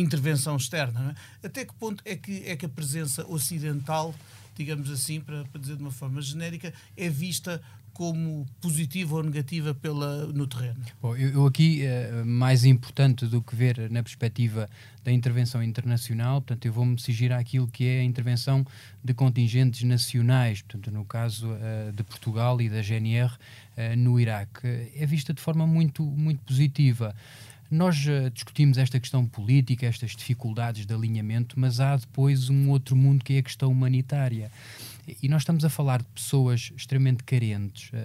intervenção 0.00 0.56
externa. 0.56 1.16
É? 1.42 1.46
Até 1.46 1.64
que 1.64 1.74
ponto 1.74 2.02
é 2.04 2.16
que, 2.16 2.42
é 2.46 2.56
que 2.56 2.66
a 2.66 2.68
presença 2.68 3.26
ocidental, 3.26 4.14
digamos 4.56 4.90
assim, 4.90 5.20
para, 5.20 5.44
para 5.44 5.60
dizer 5.60 5.76
de 5.76 5.82
uma 5.82 5.92
forma 5.92 6.20
genérica, 6.20 6.72
é 6.96 7.08
vista 7.08 7.60
como 7.98 8.46
positiva 8.60 9.16
ou 9.16 9.24
negativa 9.24 9.74
pela, 9.74 10.26
no 10.28 10.46
terreno? 10.46 10.80
Bom, 11.02 11.16
eu, 11.16 11.30
eu 11.30 11.46
aqui, 11.46 11.82
uh, 11.82 12.24
mais 12.24 12.64
importante 12.64 13.26
do 13.26 13.42
que 13.42 13.56
ver 13.56 13.90
na 13.90 14.04
perspectiva 14.04 14.70
da 15.02 15.10
intervenção 15.10 15.60
internacional, 15.60 16.40
portanto, 16.40 16.64
eu 16.64 16.72
vou-me 16.72 16.94
exigir 16.94 17.32
àquilo 17.32 17.66
que 17.66 17.88
é 17.88 17.98
a 17.98 18.04
intervenção 18.04 18.64
de 19.02 19.12
contingentes 19.12 19.82
nacionais, 19.82 20.62
portanto, 20.62 20.92
no 20.92 21.04
caso 21.04 21.48
uh, 21.48 21.92
de 21.92 22.04
Portugal 22.04 22.60
e 22.62 22.68
da 22.68 22.80
GNR 22.82 23.32
uh, 23.32 23.96
no 23.96 24.20
Iraque. 24.20 24.92
É 24.94 25.04
vista 25.04 25.34
de 25.34 25.42
forma 25.42 25.66
muito, 25.66 26.04
muito 26.04 26.40
positiva. 26.44 27.16
Nós 27.70 27.96
uh, 28.06 28.30
discutimos 28.30 28.78
esta 28.78 28.98
questão 28.98 29.26
política, 29.26 29.86
estas 29.86 30.12
dificuldades 30.12 30.86
de 30.86 30.94
alinhamento, 30.94 31.60
mas 31.60 31.80
há 31.80 31.96
depois 31.96 32.48
um 32.48 32.70
outro 32.70 32.96
mundo 32.96 33.22
que 33.22 33.34
é 33.34 33.38
a 33.38 33.42
questão 33.42 33.70
humanitária. 33.70 34.50
E 35.22 35.28
nós 35.28 35.42
estamos 35.42 35.64
a 35.64 35.68
falar 35.68 36.00
de 36.00 36.08
pessoas 36.08 36.72
extremamente 36.74 37.22
carentes. 37.24 37.90
Uh, 37.90 37.96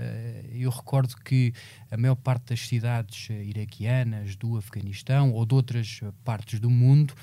eu 0.53 0.69
recordo 0.69 1.15
que 1.15 1.53
a 1.89 1.95
maior 1.95 2.15
parte 2.15 2.49
das 2.49 2.67
cidades 2.67 3.29
uh, 3.29 3.33
iraquianas, 3.33 4.35
do 4.35 4.57
Afeganistão 4.57 5.31
ou 5.31 5.45
de 5.45 5.55
outras 5.55 6.01
partes 6.25 6.59
do 6.59 6.69
mundo 6.69 7.13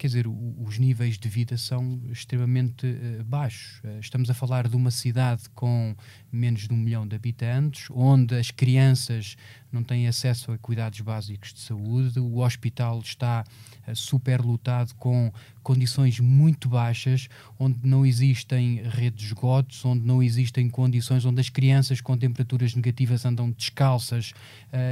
quer 0.00 0.06
dizer, 0.06 0.26
os 0.26 0.78
níveis 0.78 1.18
de 1.18 1.28
vida 1.28 1.58
são 1.58 2.00
extremamente 2.10 2.86
uh, 2.86 3.22
baixos. 3.22 3.80
Uh, 3.84 4.00
estamos 4.00 4.30
a 4.30 4.34
falar 4.34 4.66
de 4.66 4.74
uma 4.74 4.90
cidade 4.90 5.42
com 5.54 5.94
menos 6.32 6.66
de 6.66 6.72
um 6.72 6.76
milhão 6.78 7.06
de 7.06 7.14
habitantes, 7.14 7.86
onde 7.90 8.34
as 8.34 8.50
crianças 8.50 9.36
não 9.70 9.84
têm 9.84 10.08
acesso 10.08 10.52
a 10.52 10.58
cuidados 10.58 11.02
básicos 11.02 11.52
de 11.52 11.60
saúde, 11.60 12.18
o 12.18 12.38
hospital 12.38 12.98
está 13.00 13.44
uh, 13.86 13.94
superlotado 13.94 14.94
com 14.94 15.30
condições 15.62 16.18
muito 16.18 16.70
baixas, 16.70 17.28
onde 17.58 17.78
não 17.86 18.06
existem 18.06 18.80
redes 18.82 19.20
de 19.20 19.26
esgotos, 19.26 19.84
onde 19.84 20.06
não 20.06 20.22
existem 20.22 20.70
condições 20.70 21.26
onde 21.26 21.42
as 21.42 21.50
crianças 21.50 22.00
com 22.00 22.16
temperaturas 22.16 22.74
negativas 22.74 23.26
andam 23.26 23.50
descalças 23.50 24.32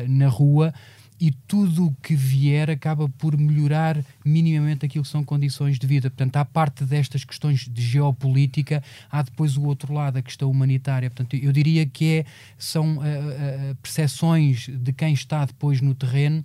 na 0.06 0.28
rua 0.28 0.74
e 1.20 1.32
tudo 1.32 1.86
o 1.86 1.94
que 2.02 2.14
vier 2.14 2.70
acaba 2.70 3.08
por 3.08 3.36
melhorar 3.36 4.04
minimamente 4.24 4.86
aquilo 4.86 5.04
que 5.04 5.10
são 5.10 5.24
condições 5.24 5.78
de 5.78 5.86
vida. 5.86 6.08
Portanto, 6.10 6.36
à 6.36 6.44
parte 6.44 6.84
destas 6.84 7.24
questões 7.24 7.68
de 7.68 7.82
geopolítica, 7.82 8.82
há 9.10 9.22
depois 9.22 9.56
o 9.56 9.64
outro 9.64 9.92
lado, 9.92 10.18
a 10.18 10.22
questão 10.22 10.50
humanitária. 10.50 11.10
Portanto, 11.10 11.34
eu 11.34 11.52
diria 11.52 11.84
que 11.86 12.18
é, 12.18 12.24
são 12.56 12.98
uh, 12.98 13.00
uh, 13.00 13.74
percepções 13.82 14.68
de 14.68 14.92
quem 14.92 15.12
está 15.12 15.44
depois 15.44 15.80
no 15.80 15.94
terreno 15.94 16.44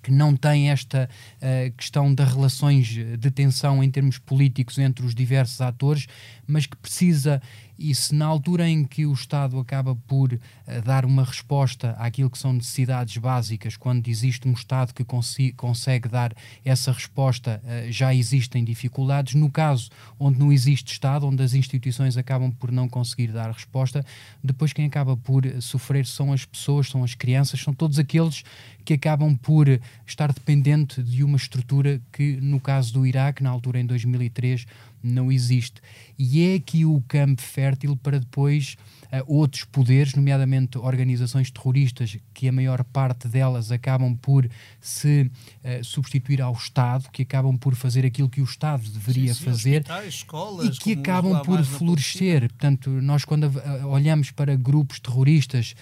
que 0.00 0.12
não 0.12 0.34
tem 0.36 0.70
esta 0.70 1.10
uh, 1.36 1.72
questão 1.76 2.14
das 2.14 2.32
relações 2.32 2.86
de 2.86 3.30
tensão 3.30 3.82
em 3.82 3.90
termos 3.90 4.16
políticos 4.16 4.78
entre 4.78 5.04
os 5.04 5.14
diversos 5.14 5.60
atores, 5.60 6.06
mas 6.46 6.66
que 6.66 6.76
precisa 6.76 7.42
e 7.78 7.94
se 7.94 8.14
na 8.14 8.26
altura 8.26 8.68
em 8.68 8.84
que 8.84 9.06
o 9.06 9.12
Estado 9.12 9.58
acaba 9.58 9.94
por 9.94 10.32
uh, 10.32 10.38
dar 10.84 11.04
uma 11.04 11.24
resposta 11.24 11.92
àquilo 11.92 12.28
que 12.28 12.38
são 12.38 12.52
necessidades 12.52 13.16
básicas, 13.16 13.76
quando 13.76 14.08
existe 14.08 14.48
um 14.48 14.52
Estado 14.52 14.92
que 14.92 15.04
consegue 15.04 16.08
dar 16.08 16.34
essa 16.64 16.90
resposta, 16.92 17.62
uh, 17.62 17.92
já 17.92 18.14
existem 18.14 18.64
dificuldades. 18.64 19.34
No 19.34 19.50
caso 19.50 19.90
onde 20.18 20.38
não 20.38 20.52
existe 20.52 20.92
Estado, 20.92 21.26
onde 21.26 21.42
as 21.42 21.54
instituições 21.54 22.16
acabam 22.16 22.50
por 22.50 22.72
não 22.72 22.88
conseguir 22.88 23.28
dar 23.28 23.50
resposta, 23.50 24.04
depois 24.42 24.72
quem 24.72 24.86
acaba 24.86 25.16
por 25.16 25.44
sofrer 25.60 26.06
são 26.06 26.32
as 26.32 26.44
pessoas, 26.44 26.88
são 26.88 27.04
as 27.04 27.14
crianças, 27.14 27.60
são 27.60 27.72
todos 27.72 27.98
aqueles 27.98 28.42
que 28.84 28.94
acabam 28.94 29.36
por 29.36 29.68
estar 30.06 30.32
dependente 30.32 31.02
de 31.02 31.22
uma 31.22 31.36
estrutura 31.36 32.00
que, 32.10 32.38
no 32.40 32.58
caso 32.58 32.94
do 32.94 33.06
Iraque, 33.06 33.42
na 33.42 33.50
altura 33.50 33.78
em 33.80 33.84
2003, 33.84 34.66
não 35.02 35.30
existe. 35.30 35.80
E 36.18 36.42
é 36.42 36.54
aqui 36.54 36.84
o 36.84 37.02
campo 37.06 37.40
fértil 37.40 37.96
para 37.96 38.18
depois 38.18 38.76
uh, 39.04 39.22
outros 39.26 39.64
poderes, 39.64 40.14
nomeadamente 40.14 40.78
organizações 40.78 41.50
terroristas, 41.50 42.16
que 42.34 42.48
a 42.48 42.52
maior 42.52 42.82
parte 42.84 43.28
delas 43.28 43.70
acabam 43.70 44.16
por 44.16 44.48
se 44.80 45.30
uh, 45.64 45.84
substituir 45.84 46.42
ao 46.42 46.52
Estado, 46.52 47.08
que 47.12 47.22
acabam 47.22 47.56
por 47.56 47.74
fazer 47.74 48.04
aquilo 48.04 48.28
que 48.28 48.40
o 48.40 48.44
Estado 48.44 48.88
deveria 48.88 49.32
sim, 49.34 49.40
sim, 49.40 49.44
fazer 49.44 49.84
escolas, 50.06 50.76
e 50.76 50.78
que 50.78 50.92
acabam 50.92 51.42
por 51.42 51.62
florescer. 51.64 52.48
Portanto, 52.48 52.90
nós 52.90 53.24
quando 53.24 53.44
uh, 53.44 53.86
olhamos 53.86 54.30
para 54.30 54.56
grupos 54.56 54.98
terroristas, 54.98 55.74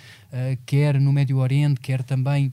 quer 0.66 1.00
no 1.00 1.12
Médio 1.12 1.38
Oriente, 1.38 1.80
quer 1.80 2.02
também 2.02 2.52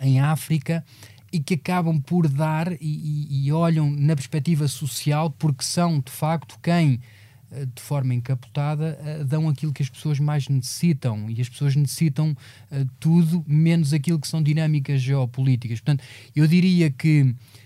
em 0.00 0.20
África, 0.20 0.84
e 1.34 1.40
que 1.40 1.54
acabam 1.54 2.00
por 2.00 2.28
dar 2.28 2.72
e, 2.74 2.76
e, 2.80 3.48
e, 3.48 3.52
olham 3.52 3.90
na 3.90 4.14
perspectiva 4.14 4.68
social 4.68 5.28
porque 5.30 5.64
são 5.64 5.98
de 5.98 6.12
facto 6.12 6.56
quem 6.62 7.00
eh, 7.50 7.66
de 7.74 7.82
forma 7.82 8.14
encapotada 8.14 8.96
eh, 9.02 9.24
dão 9.24 9.48
aquilo 9.48 9.72
que 9.72 9.82
as 9.82 9.88
pessoas 9.88 10.20
mais 10.20 10.48
necessitam 10.48 11.28
e 11.28 11.40
as 11.40 11.48
pessoas 11.48 11.74
necessitam 11.74 12.36
uh, 12.70 12.88
tudo 13.00 13.44
menos 13.48 13.92
aquilo 13.92 14.20
que 14.20 14.28
são 14.28 14.40
dinâmicas 14.40 15.02
geopolíticas. 15.02 15.80
Portanto, 15.80 16.04
eu 16.36 16.46
diria 16.46 16.88
que 16.88 17.22
eh, 17.26 17.63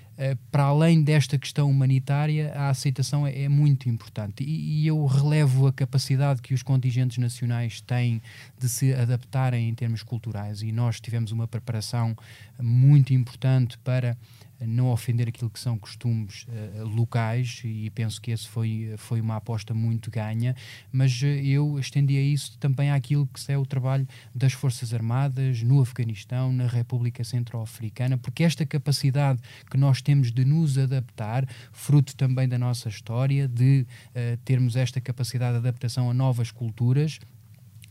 para 0.50 0.64
além 0.64 1.02
desta 1.02 1.38
questão 1.38 1.70
humanitária, 1.70 2.52
a 2.52 2.70
aceitação 2.70 3.24
é, 3.24 3.42
é 3.42 3.48
muito 3.48 3.88
importante. 3.88 4.42
E, 4.42 4.82
e, 4.82 4.86
eu 4.86 5.06
relevo 5.06 5.68
a 5.68 5.72
capacidade 5.72 6.42
que 6.42 6.52
os 6.52 6.62
contingentes 6.62 7.18
nacionais 7.18 7.80
têm 7.80 8.20
de 8.58 8.68
se 8.68 8.92
adaptarem 8.92 9.68
em 9.68 9.74
termos 9.74 10.02
culturais. 10.02 10.60
E 10.60 10.72
nós 10.72 11.00
tivemos 11.00 11.30
uma 11.30 11.46
preparação 11.46 12.16
muito 12.60 13.14
importante 13.14 13.78
para 13.78 14.16
não 14.60 14.90
ofender 14.90 15.28
aquilo 15.28 15.50
que 15.50 15.58
são 15.58 15.78
costumes 15.78 16.46
uh, 16.48 16.84
locais 16.84 17.62
e 17.64 17.90
penso 17.90 18.20
que 18.20 18.30
esse 18.30 18.48
foi, 18.48 18.94
foi 18.96 19.20
uma 19.20 19.36
aposta 19.36 19.72
muito 19.72 20.10
ganha, 20.10 20.56
mas 20.90 21.20
uh, 21.22 21.26
eu 21.26 21.78
estendia 21.78 22.20
isso 22.20 22.58
também 22.58 22.90
àquilo 22.90 23.26
que 23.26 23.52
é 23.52 23.56
o 23.56 23.64
trabalho 23.64 24.06
das 24.34 24.52
Forças 24.52 24.92
Armadas 24.92 25.62
no 25.62 25.80
Afeganistão, 25.80 26.52
na 26.52 26.66
República 26.66 27.22
Centro-Africana, 27.22 28.18
porque 28.18 28.42
esta 28.42 28.66
capacidade 28.66 29.40
que 29.70 29.76
nós 29.76 30.02
temos 30.02 30.32
de 30.32 30.44
nos 30.44 30.76
adaptar, 30.76 31.46
fruto 31.72 32.16
também 32.16 32.48
da 32.48 32.58
nossa 32.58 32.88
história, 32.88 33.46
de 33.46 33.86
uh, 34.10 34.36
termos 34.44 34.76
esta 34.76 35.00
capacidade 35.00 35.52
de 35.52 35.58
adaptação 35.58 36.10
a 36.10 36.14
novas 36.14 36.50
culturas, 36.50 37.20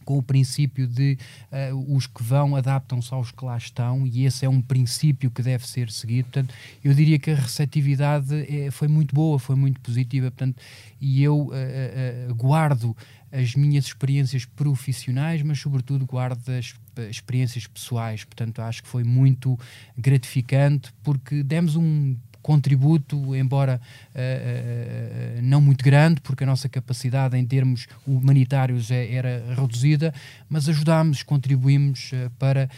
com 0.08 0.18
o 0.18 0.24
princípio 0.24 0.88
de 0.88 1.18
uh, 1.52 1.94
os 1.94 2.08
que 2.08 2.24
vão 2.24 2.56
adaptam-se 2.56 3.14
aos 3.14 3.30
que 3.30 3.44
lá 3.44 3.58
estão 3.58 4.08
e 4.08 4.24
esse 4.24 4.46
é 4.46 4.50
um 4.50 4.62
princípio 4.62 5.30
que 5.30 5.42
deve 5.42 5.68
ser 5.68 5.92
seguido. 5.92 6.30
Portanto, 6.30 6.56
eu 6.82 6.94
diria 6.94 7.20
que 7.20 7.30
a 7.30 7.36
receptividade 7.36 8.34
é, 8.34 8.72
foi 8.72 8.88
muito 8.88 9.14
boa, 9.14 9.38
foi 9.38 9.58
muito 9.58 9.82
positiva, 9.82 10.32
portanto, 10.32 10.56
e 11.02 11.22
eu 11.22 11.36
uh, 11.36 11.52
uh, 11.52 12.36
guardo 12.36 12.96
as 13.30 13.54
minhas 13.54 13.88
experiências 13.88 14.46
profissionais, 14.46 15.42
mas 15.42 15.60
sobretudo 15.60 16.06
guardo 16.06 16.40
as 16.48 16.74
experiências 17.10 17.68
pessoais. 17.68 18.24
Portanto, 18.24 18.62
acho 18.62 18.82
que 18.84 18.88
foi 18.88 19.04
muito 19.04 19.60
gratificante 19.98 20.94
porque 21.04 21.44
demos 21.44 21.76
um 21.76 22.16
contributo, 22.48 23.36
embora 23.36 23.82
uh, 24.16 25.40
uh, 25.40 25.42
não 25.42 25.60
muito 25.60 25.84
grande, 25.84 26.22
porque 26.22 26.46
a 26.46 26.48
nossa 26.48 26.70
capacidade 26.70 27.36
em 27.36 27.46
termos 27.46 27.90
humanitários 28.08 28.90
é, 28.90 29.14
era 29.14 29.44
reduzida, 29.54 30.14
mas 30.48 30.70
ajudámos, 30.70 31.24
contribuímos 31.24 32.12
para 32.40 32.70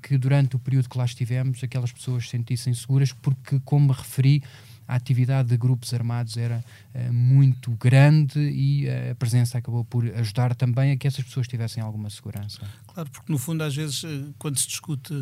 que 0.00 0.16
durante 0.16 0.56
o 0.56 0.58
período 0.58 0.88
que 0.88 0.96
lá 0.96 1.04
estivemos 1.04 1.62
aquelas 1.62 1.92
pessoas 1.92 2.24
se 2.24 2.30
sentissem 2.30 2.72
seguras, 2.72 3.12
porque, 3.12 3.60
como 3.66 3.92
referi, 3.92 4.42
a 4.86 4.94
atividade 4.94 5.50
de 5.50 5.58
grupos 5.58 5.92
armados 5.92 6.38
era 6.38 6.64
uh, 6.94 7.12
muito 7.12 7.70
grande 7.72 8.40
e 8.40 8.86
uh, 8.86 9.12
a 9.12 9.14
presença 9.14 9.58
acabou 9.58 9.84
por 9.84 10.06
ajudar 10.14 10.54
também 10.54 10.92
a 10.92 10.96
que 10.96 11.06
essas 11.06 11.22
pessoas 11.22 11.46
tivessem 11.46 11.82
alguma 11.82 12.08
segurança. 12.08 12.62
Claro, 12.86 13.10
porque 13.10 13.30
no 13.30 13.36
fundo, 13.36 13.62
às 13.62 13.76
vezes, 13.76 14.02
quando 14.38 14.58
se 14.58 14.66
discute 14.66 15.12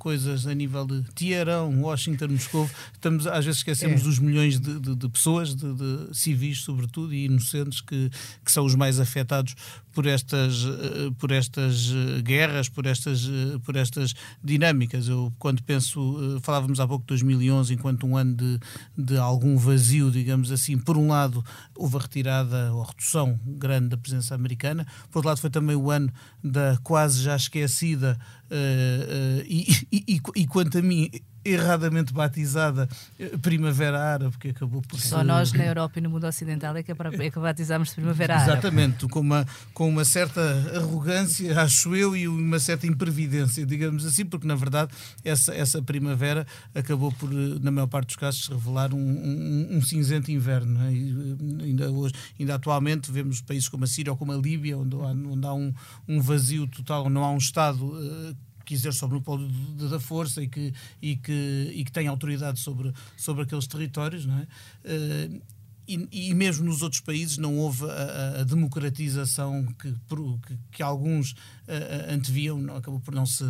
coisas 0.00 0.46
a 0.46 0.54
nível 0.54 0.86
de 0.86 1.02
Teherão, 1.12 1.82
Washington, 1.82 2.28
Moscou, 2.28 2.68
estamos, 2.94 3.26
às 3.26 3.44
vezes 3.44 3.58
esquecemos 3.58 4.00
é. 4.00 4.04
dos 4.04 4.18
milhões 4.18 4.58
de, 4.58 4.80
de, 4.80 4.96
de 4.96 5.08
pessoas, 5.10 5.54
de, 5.54 5.74
de, 5.74 6.16
civis 6.16 6.60
sobretudo, 6.60 7.12
e 7.12 7.26
inocentes 7.26 7.82
que, 7.82 8.10
que 8.42 8.50
são 8.50 8.64
os 8.64 8.74
mais 8.74 8.98
afetados 8.98 9.54
por 9.92 10.06
estas, 10.06 10.64
eh, 10.64 11.10
por 11.18 11.32
estas 11.32 11.92
eh, 11.92 12.22
guerras, 12.22 12.68
por 12.68 12.86
estas, 12.86 13.24
eh, 13.24 13.58
por 13.64 13.76
estas 13.76 14.14
dinâmicas. 14.42 15.08
Eu, 15.08 15.32
quando 15.38 15.62
penso, 15.62 16.40
falávamos 16.42 16.80
há 16.80 16.86
pouco 16.86 17.02
de 17.04 17.08
2011, 17.08 17.74
enquanto 17.74 18.06
um 18.06 18.16
ano 18.16 18.34
de, 18.34 18.60
de 18.96 19.16
algum 19.16 19.56
vazio, 19.56 20.10
digamos 20.10 20.52
assim, 20.52 20.78
por 20.78 20.96
um 20.96 21.08
lado 21.08 21.44
houve 21.76 21.96
a 21.96 22.00
retirada 22.00 22.72
ou 22.72 22.82
a 22.82 22.86
redução 22.86 23.38
grande 23.44 23.88
da 23.88 23.96
presença 23.96 24.34
americana, 24.34 24.86
por 25.10 25.18
outro 25.18 25.28
lado 25.28 25.40
foi 25.40 25.50
também 25.50 25.76
o 25.76 25.90
ano 25.90 26.12
da 26.42 26.78
quase 26.82 27.22
já 27.22 27.36
esquecida 27.36 28.18
uh, 28.50 28.54
uh, 28.54 29.44
e, 29.46 29.86
e, 29.90 30.04
e, 30.14 30.20
e, 30.36 30.46
quanto 30.46 30.78
a 30.78 30.82
mim, 30.82 31.10
erradamente 31.44 32.12
batizada 32.12 32.88
eh, 33.18 33.36
Primavera 33.38 33.98
Árabe, 33.98 34.36
que 34.38 34.48
acabou 34.48 34.82
por 34.82 35.00
Só 35.00 35.24
nós 35.24 35.52
na 35.52 35.64
Europa 35.64 35.98
e 35.98 36.02
no 36.02 36.10
mundo 36.10 36.26
ocidental 36.26 36.76
é 36.76 36.82
que, 36.82 36.92
é 36.92 37.30
que 37.30 37.38
batizamos 37.38 37.94
Primavera 37.94 38.36
Árabe. 38.36 38.50
Exatamente, 38.50 39.08
com 39.08 39.20
uma, 39.20 39.46
com 39.72 39.88
uma 39.88 40.04
certa 40.04 40.40
arrogância, 40.74 41.60
acho 41.60 41.94
eu, 41.96 42.16
e 42.16 42.28
uma 42.28 42.58
certa 42.58 42.86
imprevidência, 42.86 43.64
digamos 43.64 44.04
assim, 44.04 44.24
porque 44.24 44.46
na 44.46 44.54
verdade 44.54 44.92
essa, 45.24 45.54
essa 45.54 45.82
primavera 45.82 46.46
acabou 46.74 47.12
por, 47.12 47.32
eh, 47.32 47.58
na 47.60 47.70
maior 47.70 47.86
parte 47.86 48.08
dos 48.08 48.16
casos, 48.16 48.44
se 48.44 48.50
revelar 48.50 48.92
um, 48.92 48.98
um, 48.98 49.76
um 49.76 49.82
cinzento 49.82 50.30
inverno. 50.30 50.80
É? 50.84 50.92
E, 50.92 51.36
ainda, 51.62 51.90
hoje, 51.90 52.14
ainda 52.38 52.54
atualmente 52.54 53.10
vemos 53.10 53.40
países 53.40 53.68
como 53.68 53.84
a 53.84 53.86
Síria 53.86 54.12
ou 54.12 54.16
como 54.16 54.32
a 54.32 54.36
Líbia, 54.36 54.76
onde 54.78 54.96
há, 54.96 54.98
onde 54.98 55.46
há 55.46 55.54
um, 55.54 55.72
um 56.06 56.20
vazio 56.20 56.66
total, 56.66 57.08
não 57.08 57.24
há 57.24 57.30
um 57.30 57.38
Estado 57.38 57.84
uh, 57.84 58.36
que 58.70 58.74
exerce 58.74 59.04
o 59.04 59.08
monopólio 59.08 59.48
da 59.90 59.98
força 59.98 60.40
e 60.40 60.48
que, 60.48 60.72
e 61.02 61.16
que, 61.16 61.72
e 61.74 61.84
que 61.84 61.90
tem 61.90 62.06
autoridade 62.06 62.60
sobre, 62.60 62.92
sobre 63.16 63.42
aqueles 63.42 63.66
territórios, 63.66 64.24
não 64.24 64.38
é? 64.38 64.46
Uh, 64.84 65.42
e, 65.88 66.28
e, 66.30 66.34
mesmo 66.34 66.66
nos 66.66 66.82
outros 66.82 67.00
países 67.00 67.36
não 67.36 67.58
houve 67.58 67.84
a, 67.84 68.42
a 68.42 68.44
democratização 68.44 69.66
que, 69.76 69.92
que, 69.92 70.58
que 70.70 70.82
alguns 70.84 71.32
uh, 71.32 72.14
anteviam, 72.14 72.58
não, 72.58 72.76
acabou 72.76 73.00
por 73.00 73.12
não 73.12 73.26
se, 73.26 73.44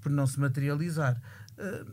por 0.00 0.10
não 0.10 0.26
se 0.26 0.40
materializar. 0.40 1.20
Uh, 1.58 1.92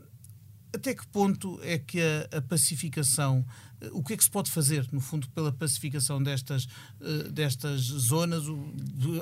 até 0.72 0.94
que 0.94 1.06
ponto 1.08 1.60
é 1.62 1.78
que 1.78 2.00
a 2.34 2.40
pacificação 2.40 3.44
o 3.92 4.02
que 4.02 4.12
é 4.12 4.16
que 4.16 4.24
se 4.24 4.30
pode 4.30 4.50
fazer, 4.50 4.86
no 4.92 5.00
fundo, 5.00 5.28
pela 5.30 5.50
pacificação 5.52 6.22
destas, 6.22 6.64
uh, 7.00 7.30
destas 7.30 7.80
zonas? 7.80 8.44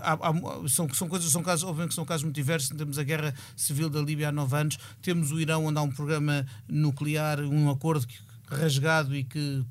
Há, 0.02 0.14
há, 0.14 0.68
são, 0.68 0.92
são 0.92 1.08
coisas, 1.08 1.30
são 1.30 1.42
casos, 1.42 1.64
obviamente 1.64 1.90
que 1.90 1.94
são 1.94 2.04
casos 2.04 2.24
muito 2.24 2.36
diversos. 2.36 2.70
Temos 2.76 2.98
a 2.98 3.02
guerra 3.02 3.34
civil 3.56 3.88
da 3.88 4.00
Líbia 4.00 4.28
há 4.28 4.32
nove 4.32 4.56
anos, 4.56 4.78
temos 5.00 5.30
o 5.30 5.40
Irão, 5.40 5.66
onde 5.66 5.78
há 5.78 5.82
um 5.82 5.90
programa 5.90 6.46
nuclear, 6.68 7.40
um 7.40 7.70
acordo 7.70 8.06
que, 8.06 8.18
rasgado 8.46 9.14
e 9.14 9.24
que 9.24 9.64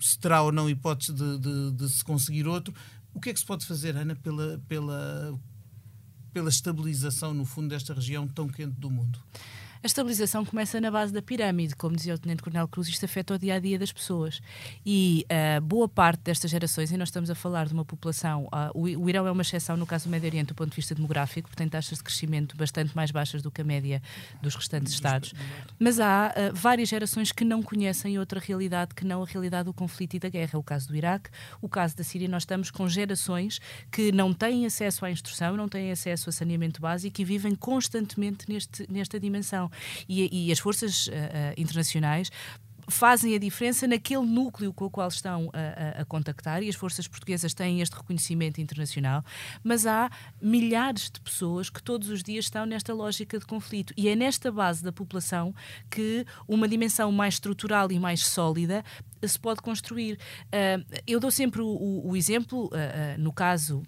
se 0.00 0.18
terá 0.18 0.42
ou 0.42 0.50
não 0.50 0.68
hipótese 0.68 1.12
de, 1.12 1.38
de, 1.38 1.70
de, 1.72 1.88
se 1.88 2.04
conseguir 2.04 2.46
outro. 2.46 2.74
O 3.14 3.20
que 3.20 3.30
é 3.30 3.32
que 3.32 3.38
se 3.38 3.46
pode 3.46 3.66
fazer, 3.66 3.96
Ana, 3.96 4.16
pela, 4.16 4.60
pela, 4.66 5.38
pela 6.32 6.48
estabilização, 6.48 7.32
no 7.34 7.44
fundo, 7.44 7.68
desta 7.68 7.94
região 7.94 8.26
tão 8.26 8.48
quente 8.48 8.80
do 8.80 8.90
mundo? 8.90 9.18
A 9.82 9.86
estabilização 9.88 10.44
começa 10.44 10.80
na 10.80 10.92
base 10.92 11.12
da 11.12 11.20
pirâmide, 11.20 11.74
como 11.74 11.96
dizia 11.96 12.14
o 12.14 12.18
Tenente 12.18 12.40
Coronel 12.40 12.68
Cruz, 12.68 12.86
isto 12.86 13.04
afeta 13.04 13.34
o 13.34 13.38
dia 13.38 13.54
a 13.54 13.58
dia 13.58 13.76
das 13.76 13.90
pessoas. 13.90 14.40
E 14.86 15.26
uh, 15.28 15.60
boa 15.60 15.88
parte 15.88 16.20
destas 16.22 16.52
gerações, 16.52 16.92
e 16.92 16.96
nós 16.96 17.08
estamos 17.08 17.28
a 17.30 17.34
falar 17.34 17.66
de 17.66 17.72
uma 17.72 17.84
população, 17.84 18.44
uh, 18.44 18.70
o, 18.80 19.10
Irão 19.10 19.26
é 19.26 19.32
uma 19.32 19.42
exceção 19.42 19.76
no 19.76 19.84
caso 19.84 20.04
do 20.04 20.10
Médio 20.12 20.28
Oriente 20.28 20.46
do 20.48 20.54
ponto 20.54 20.70
de 20.70 20.76
vista 20.76 20.94
demográfico, 20.94 21.50
tem 21.56 21.68
taxas 21.68 21.98
de 21.98 22.04
crescimento 22.04 22.56
bastante 22.56 22.94
mais 22.94 23.10
baixas 23.10 23.42
do 23.42 23.50
que 23.50 23.60
a 23.60 23.64
média 23.64 24.00
dos 24.40 24.54
restantes 24.54 24.92
Estados. 24.92 25.34
Mas 25.80 25.98
há 25.98 26.32
uh, 26.32 26.54
várias 26.54 26.88
gerações 26.88 27.32
que 27.32 27.44
não 27.44 27.60
conhecem 27.60 28.20
outra 28.20 28.38
realidade 28.38 28.94
que 28.94 29.04
não 29.04 29.20
a 29.20 29.26
realidade 29.26 29.64
do 29.64 29.72
conflito 29.72 30.14
e 30.14 30.20
da 30.20 30.28
guerra. 30.28 30.60
O 30.60 30.62
caso 30.62 30.86
do 30.86 30.94
Iraque, 30.94 31.28
o 31.60 31.68
caso 31.68 31.96
da 31.96 32.04
Síria, 32.04 32.28
nós 32.28 32.44
estamos 32.44 32.70
com 32.70 32.88
gerações 32.88 33.60
que 33.90 34.12
não 34.12 34.32
têm 34.32 34.64
acesso 34.64 35.04
à 35.04 35.10
instrução, 35.10 35.56
não 35.56 35.68
têm 35.68 35.90
acesso 35.90 36.30
a 36.30 36.32
saneamento 36.32 36.80
básico 36.80 37.20
e 37.20 37.24
vivem 37.24 37.56
constantemente 37.56 38.48
neste, 38.48 38.86
nesta 38.88 39.18
dimensão 39.18 39.71
e, 40.08 40.48
e 40.48 40.52
as 40.52 40.58
forças 40.58 41.06
uh, 41.06 41.10
internacionais 41.56 42.30
fazem 42.88 43.34
a 43.34 43.38
diferença 43.38 43.86
naquele 43.86 44.24
núcleo 44.24 44.72
com 44.72 44.86
o 44.86 44.90
qual 44.90 45.08
estão 45.08 45.50
a, 45.52 45.98
a, 45.98 46.02
a, 46.02 46.04
contactar 46.04 46.62
e 46.62 46.68
as 46.68 46.74
forças 46.74 47.06
portuguesas 47.06 47.54
têm 47.54 47.80
este 47.80 47.96
reconhecimento 47.96 48.60
internacional, 48.60 49.24
mas 49.62 49.86
há 49.86 50.10
milhares 50.40 51.10
de 51.10 51.20
pessoas 51.20 51.70
que 51.70 51.82
todos 51.82 52.08
os 52.08 52.22
dias 52.22 52.46
estão 52.46 52.66
nesta 52.66 52.92
lógica 52.92 53.38
de 53.38 53.46
conflito 53.46 53.92
e 53.96 54.08
é 54.08 54.16
nesta 54.16 54.50
base 54.50 54.82
da 54.82 54.92
população 54.92 55.54
que 55.90 56.24
uma 56.48 56.68
dimensão 56.68 57.10
mais 57.12 57.34
estrutural 57.34 57.90
e 57.90 57.98
mais 57.98 58.26
sólida 58.26 58.84
se 59.24 59.38
pode 59.38 59.62
construir. 59.62 60.18
Uh, 60.46 60.84
eu 61.06 61.20
dou 61.20 61.30
sempre 61.30 61.60
o, 61.60 62.02
o, 62.04 62.16
exemplo, 62.16 62.66
uh, 62.66 62.68
uh, 62.68 63.18
no 63.18 63.32
caso 63.32 63.82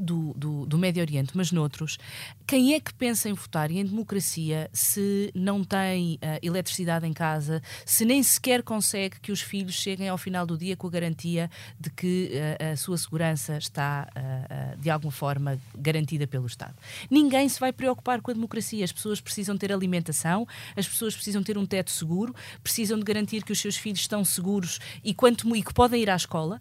do, 0.00 0.32
do, 0.34 0.66
do, 0.66 0.78
Médio 0.78 1.02
Oriente, 1.02 1.36
mas 1.36 1.52
noutros, 1.52 1.98
quem 2.46 2.74
é 2.74 2.80
que 2.80 2.92
pensa 2.94 3.28
em 3.28 3.34
votar 3.34 3.70
e 3.70 3.78
em 3.78 3.84
democracia 3.84 4.70
se 4.72 5.30
não 5.34 5.62
tem 5.62 6.14
uh, 6.14 6.38
eletricidade 6.42 7.06
em 7.06 7.12
casa, 7.12 7.62
se 7.84 8.04
nem 8.04 8.22
sequer 8.22 8.62
consegue 8.62 9.20
que 9.20 9.30
os 9.30 9.40
filhos 9.40 9.74
cheguem 9.74 10.08
ao 10.08 10.16
final 10.16 10.46
do 10.46 10.56
dia 10.56 10.76
com 10.76 10.86
a 10.86 10.90
garantia 10.90 11.50
de 11.78 11.90
que 11.90 12.30
uh, 12.32 12.72
a 12.72 12.76
sua 12.76 12.96
segurança 12.96 13.58
está, 13.58 14.08
uh, 14.16 14.80
de 14.80 14.88
alguma 14.88 15.12
forma, 15.12 15.58
garantida 15.76 16.26
pelo 16.26 16.46
Estado? 16.46 16.74
Ninguém 17.10 17.48
se 17.48 17.60
vai 17.60 17.72
preocupar 17.72 18.22
com 18.22 18.30
a 18.30 18.34
democracia. 18.34 18.84
As 18.84 18.92
pessoas 18.92 19.20
precisam 19.20 19.56
ter 19.56 19.72
alimentação, 19.72 20.46
as 20.76 20.88
pessoas 20.88 21.14
precisam 21.14 21.42
ter 21.42 21.58
um 21.58 21.66
teto 21.66 21.90
seguro, 21.90 22.34
precisam 22.62 22.98
de 22.98 23.04
garantir 23.04 23.44
que 23.44 23.52
os 23.52 23.60
seus 23.60 23.76
filhos 23.76 24.00
estão 24.00 24.24
seguros 24.24 24.78
e, 25.04 25.12
quanto, 25.12 25.54
e 25.54 25.62
que 25.62 25.74
podem 25.74 26.02
ir 26.02 26.10
à 26.10 26.16
escola. 26.16 26.60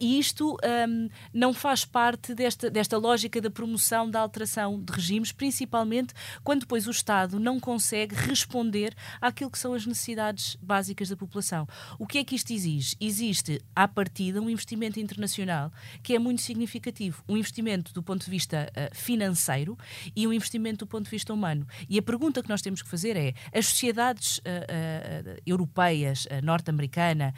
e 0.00 0.18
isto 0.18 0.56
um, 0.88 1.08
não 1.32 1.54
faz 1.54 1.84
parte 1.84 2.34
desta 2.34 2.50
desta 2.50 2.79
lógica 2.96 3.40
da 3.40 3.50
promoção 3.50 4.10
da 4.10 4.20
alteração 4.20 4.80
de 4.80 4.92
regimes, 4.92 5.32
principalmente 5.32 6.14
quando 6.42 6.60
depois 6.60 6.86
o 6.86 6.90
Estado 6.90 7.38
não 7.38 7.58
consegue 7.58 8.14
responder 8.14 8.94
àquilo 9.20 9.50
que 9.50 9.58
são 9.58 9.74
as 9.74 9.86
necessidades 9.86 10.56
básicas 10.62 11.08
da 11.08 11.16
população. 11.16 11.66
O 11.98 12.06
que 12.06 12.18
é 12.18 12.24
que 12.24 12.34
isto 12.34 12.52
exige? 12.52 12.96
Existe, 13.00 13.60
à 13.74 13.86
partida, 13.86 14.40
um 14.40 14.48
investimento 14.48 14.98
internacional 15.00 15.72
que 16.02 16.14
é 16.14 16.18
muito 16.18 16.42
significativo. 16.42 17.22
Um 17.28 17.36
investimento 17.36 17.92
do 17.92 18.02
ponto 18.02 18.24
de 18.24 18.30
vista 18.30 18.70
uh, 18.70 18.96
financeiro 18.96 19.76
e 20.14 20.26
um 20.26 20.32
investimento 20.32 20.84
do 20.84 20.86
ponto 20.86 21.04
de 21.04 21.10
vista 21.10 21.32
humano. 21.32 21.66
E 21.88 21.98
a 21.98 22.02
pergunta 22.02 22.42
que 22.42 22.48
nós 22.48 22.62
temos 22.62 22.82
que 22.82 22.88
fazer 22.88 23.16
é: 23.16 23.34
as 23.52 23.66
sociedades 23.66 24.38
uh, 24.38 24.42
uh, 24.42 25.40
europeias, 25.46 26.26
norte-americana, 26.42 27.34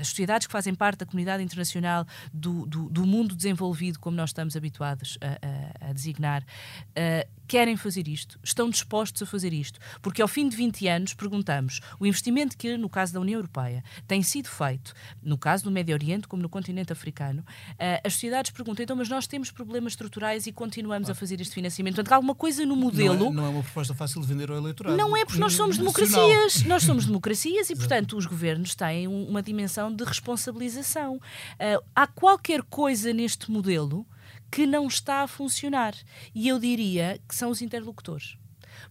as 0.00 0.08
sociedades 0.08 0.46
que 0.46 0.52
fazem 0.52 0.74
parte 0.74 0.98
da 0.98 1.06
comunidade 1.06 1.42
internacional 1.42 2.06
do, 2.32 2.66
do, 2.66 2.88
do 2.88 3.06
mundo 3.06 3.34
desenvolvido, 3.34 3.98
como 3.98 4.15
nós 4.16 4.26
nós 4.26 4.30
estamos 4.30 4.56
habituados 4.56 5.18
a, 5.20 5.86
a, 5.86 5.90
a 5.90 5.92
designar, 5.92 6.42
uh, 6.42 7.28
querem 7.46 7.76
fazer 7.76 8.08
isto, 8.08 8.38
estão 8.42 8.68
dispostos 8.68 9.22
a 9.22 9.26
fazer 9.26 9.52
isto. 9.52 9.78
Porque 10.02 10.20
ao 10.20 10.28
fim 10.28 10.48
de 10.48 10.56
20 10.56 10.88
anos 10.88 11.14
perguntamos: 11.14 11.80
o 11.98 12.06
investimento 12.06 12.56
que, 12.56 12.76
no 12.76 12.88
caso 12.88 13.12
da 13.12 13.20
União 13.20 13.38
Europeia, 13.38 13.82
tem 14.06 14.22
sido 14.22 14.48
feito, 14.48 14.94
no 15.22 15.38
caso 15.38 15.64
do 15.64 15.70
Médio 15.70 15.94
Oriente, 15.94 16.28
como 16.28 16.42
no 16.42 16.48
continente 16.48 16.92
africano, 16.92 17.40
uh, 17.40 18.00
as 18.04 18.14
sociedades 18.14 18.50
perguntam: 18.50 18.82
então, 18.82 18.96
mas 18.96 19.08
nós 19.08 19.26
temos 19.26 19.50
problemas 19.50 19.92
estruturais 19.92 20.46
e 20.46 20.52
continuamos 20.52 21.08
ah. 21.08 21.12
a 21.12 21.14
fazer 21.14 21.40
este 21.40 21.54
financiamento. 21.54 21.94
Portanto, 21.94 22.12
alguma 22.12 22.34
coisa 22.34 22.64
no 22.66 22.76
modelo. 22.76 23.16
Não 23.16 23.26
é, 23.26 23.34
não 23.34 23.46
é, 23.46 23.48
uma 23.48 23.62
proposta 23.62 23.94
fácil 23.94 24.20
de 24.20 24.26
vender 24.26 24.50
ao 24.50 24.56
eleitorado. 24.56 24.96
Não 24.96 25.16
é, 25.16 25.24
porque 25.24 25.40
nós 25.40 25.54
somos 25.54 25.78
democracias. 25.78 26.64
Nós 26.64 26.82
somos 26.82 27.06
democracias 27.06 27.70
e, 27.70 27.76
portanto, 27.76 28.16
os 28.16 28.26
governos 28.26 28.74
têm 28.74 29.06
uma 29.06 29.42
dimensão 29.42 29.94
de 29.94 30.04
responsabilização. 30.04 31.16
Uh, 31.16 31.82
há 31.94 32.06
qualquer 32.06 32.62
coisa 32.62 33.12
neste 33.12 33.50
modelo 33.50 34.06
que 34.50 34.66
não 34.66 34.86
está 34.86 35.22
a 35.22 35.28
funcionar. 35.28 35.94
E 36.34 36.48
eu 36.48 36.58
diria 36.58 37.20
que 37.28 37.34
são 37.34 37.50
os 37.50 37.62
interlocutores 37.62 38.36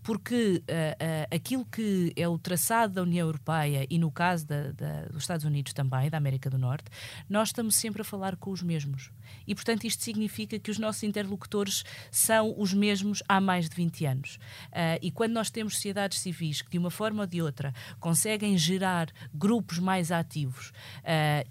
porque 0.04 0.62
uh, 0.70 1.34
uh, 1.34 1.36
aquilo 1.36 1.65
que 1.65 2.13
é 2.15 2.28
o 2.28 2.38
traçado 2.38 2.94
da 2.94 3.02
União 3.02 3.28
Europeia 3.28 3.86
e 3.89 3.98
no 3.98 4.12
caso 4.12 4.46
da, 4.46 4.72
da, 4.72 5.06
dos 5.06 5.24
Estados 5.24 5.46
Unidos 5.46 5.74
também, 5.74 6.10
da 6.10 6.18
América 6.18 6.50
do 6.50 6.58
Norte, 6.58 6.86
nós 7.30 7.50
estamos 7.50 7.76
sempre 7.76 8.02
a 8.02 8.06
falar 8.06 8.36
com 8.36 8.52
os 8.52 8.62
mesmos. 8.62 9.12
E, 9.48 9.56
portanto, 9.56 9.86
isto 9.86 10.04
significa 10.04 10.60
que 10.60 10.72
os 10.72 10.78
nossos 10.78 11.04
interlocutores 11.04 11.84
são 12.12 12.54
os 12.58 12.74
mesmos 12.74 13.24
há 13.28 13.39
mais 13.39 13.70
de 13.70 13.76
20 13.76 14.06
anos. 14.06 14.36
Uh, 14.68 15.00
e 15.02 15.12
quando 15.12 15.34
nós 15.34 15.50
temos 15.50 15.76
sociedades 15.76 16.20
civis 16.20 16.62
que, 16.62 16.70
de 16.70 16.78
uma 16.78 16.91
forma 16.91 17.22
ou 17.22 17.28
de 17.28 17.41
outra, 17.41 17.74
conseguem 18.00 18.58
gerar 18.58 19.10
grupos 19.34 19.80
mais 19.80 20.12
ativos, 20.12 20.72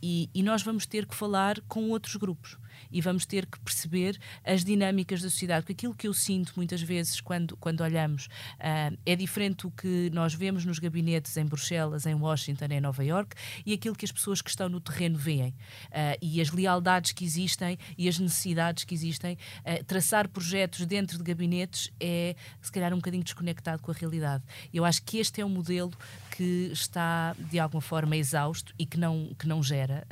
e, 0.03 0.29
e 0.35 0.43
nós 0.43 0.63
vamos 0.63 0.87
ter 0.87 1.07
que 1.07 1.15
falar 1.15 1.61
com 1.63 1.91
outros 1.91 2.17
grupos 2.17 2.57
e 2.95 3.01
vamos 3.01 3.27
ter 3.27 3.45
que 3.45 3.59
perceber 3.59 4.17
as 4.45 4.65
dinâmicas 4.65 5.21
da 5.21 5.29
sociedade. 5.29 5.63
Porque 5.63 5.73
aquilo 5.73 5.95
que 5.95 6.07
eu 6.07 6.15
sinto 6.15 6.53
muitas 6.57 6.81
vezes 6.81 7.21
quando, 7.21 7.57
quando 7.57 7.81
olhamos 7.81 8.27
uh, 8.27 8.97
é 9.05 9.17
diferente 9.17 9.63
do 9.63 9.71
que 9.73 10.11
nós 10.13 10.33
vemos 10.33 10.65
nos 10.65 10.79
gabinetes 10.79 11.37
em 11.37 11.45
Bruxelas, 11.45 12.07
em 12.07 12.15
Washington, 12.15 12.67
em 12.71 12.81
Nova 12.81 13.05
York 13.05 13.35
e 13.67 13.73
aquilo 13.73 13.97
que 13.97 14.05
as 14.05 14.13
pessoas 14.13 14.41
que 14.41 14.49
estão 14.49 14.69
no 14.69 14.81
terreno 14.81 15.19
veem. 15.19 15.51
Uh, 15.89 16.17
e 16.23 16.41
as 16.41 16.53
lealdades 16.53 17.11
que 17.11 17.25
existem 17.25 17.77
e 17.99 18.09
as 18.09 18.17
necessidades 18.17 18.85
que 18.85 18.95
existem. 18.95 19.37
Uh, 19.61 19.83
traçar 19.85 20.29
projetos 20.29 20.87
dentro 20.87 21.19
de 21.19 21.25
gabinetes 21.25 21.91
é, 21.99 22.37
se 22.63 22.71
calhar, 22.71 22.93
um 22.93 22.97
bocadinho 22.97 23.25
desconectado 23.25 23.83
com 23.83 23.91
a 23.91 23.95
realidade. 23.95 24.45
Eu 24.73 24.85
acho 24.85 25.03
que 25.03 25.19
este 25.19 25.41
é 25.41 25.45
um 25.45 25.49
modelo 25.49 25.91
que 26.37 26.71
está, 26.73 27.37
de 27.39 27.61
alguma 27.61 27.81
forma, 27.81 28.17
exausto 28.17 28.75
e 28.77 28.85
que 28.85 28.99
não, 28.99 29.33
que 29.39 29.47
não 29.47 29.63
gera 29.63 30.05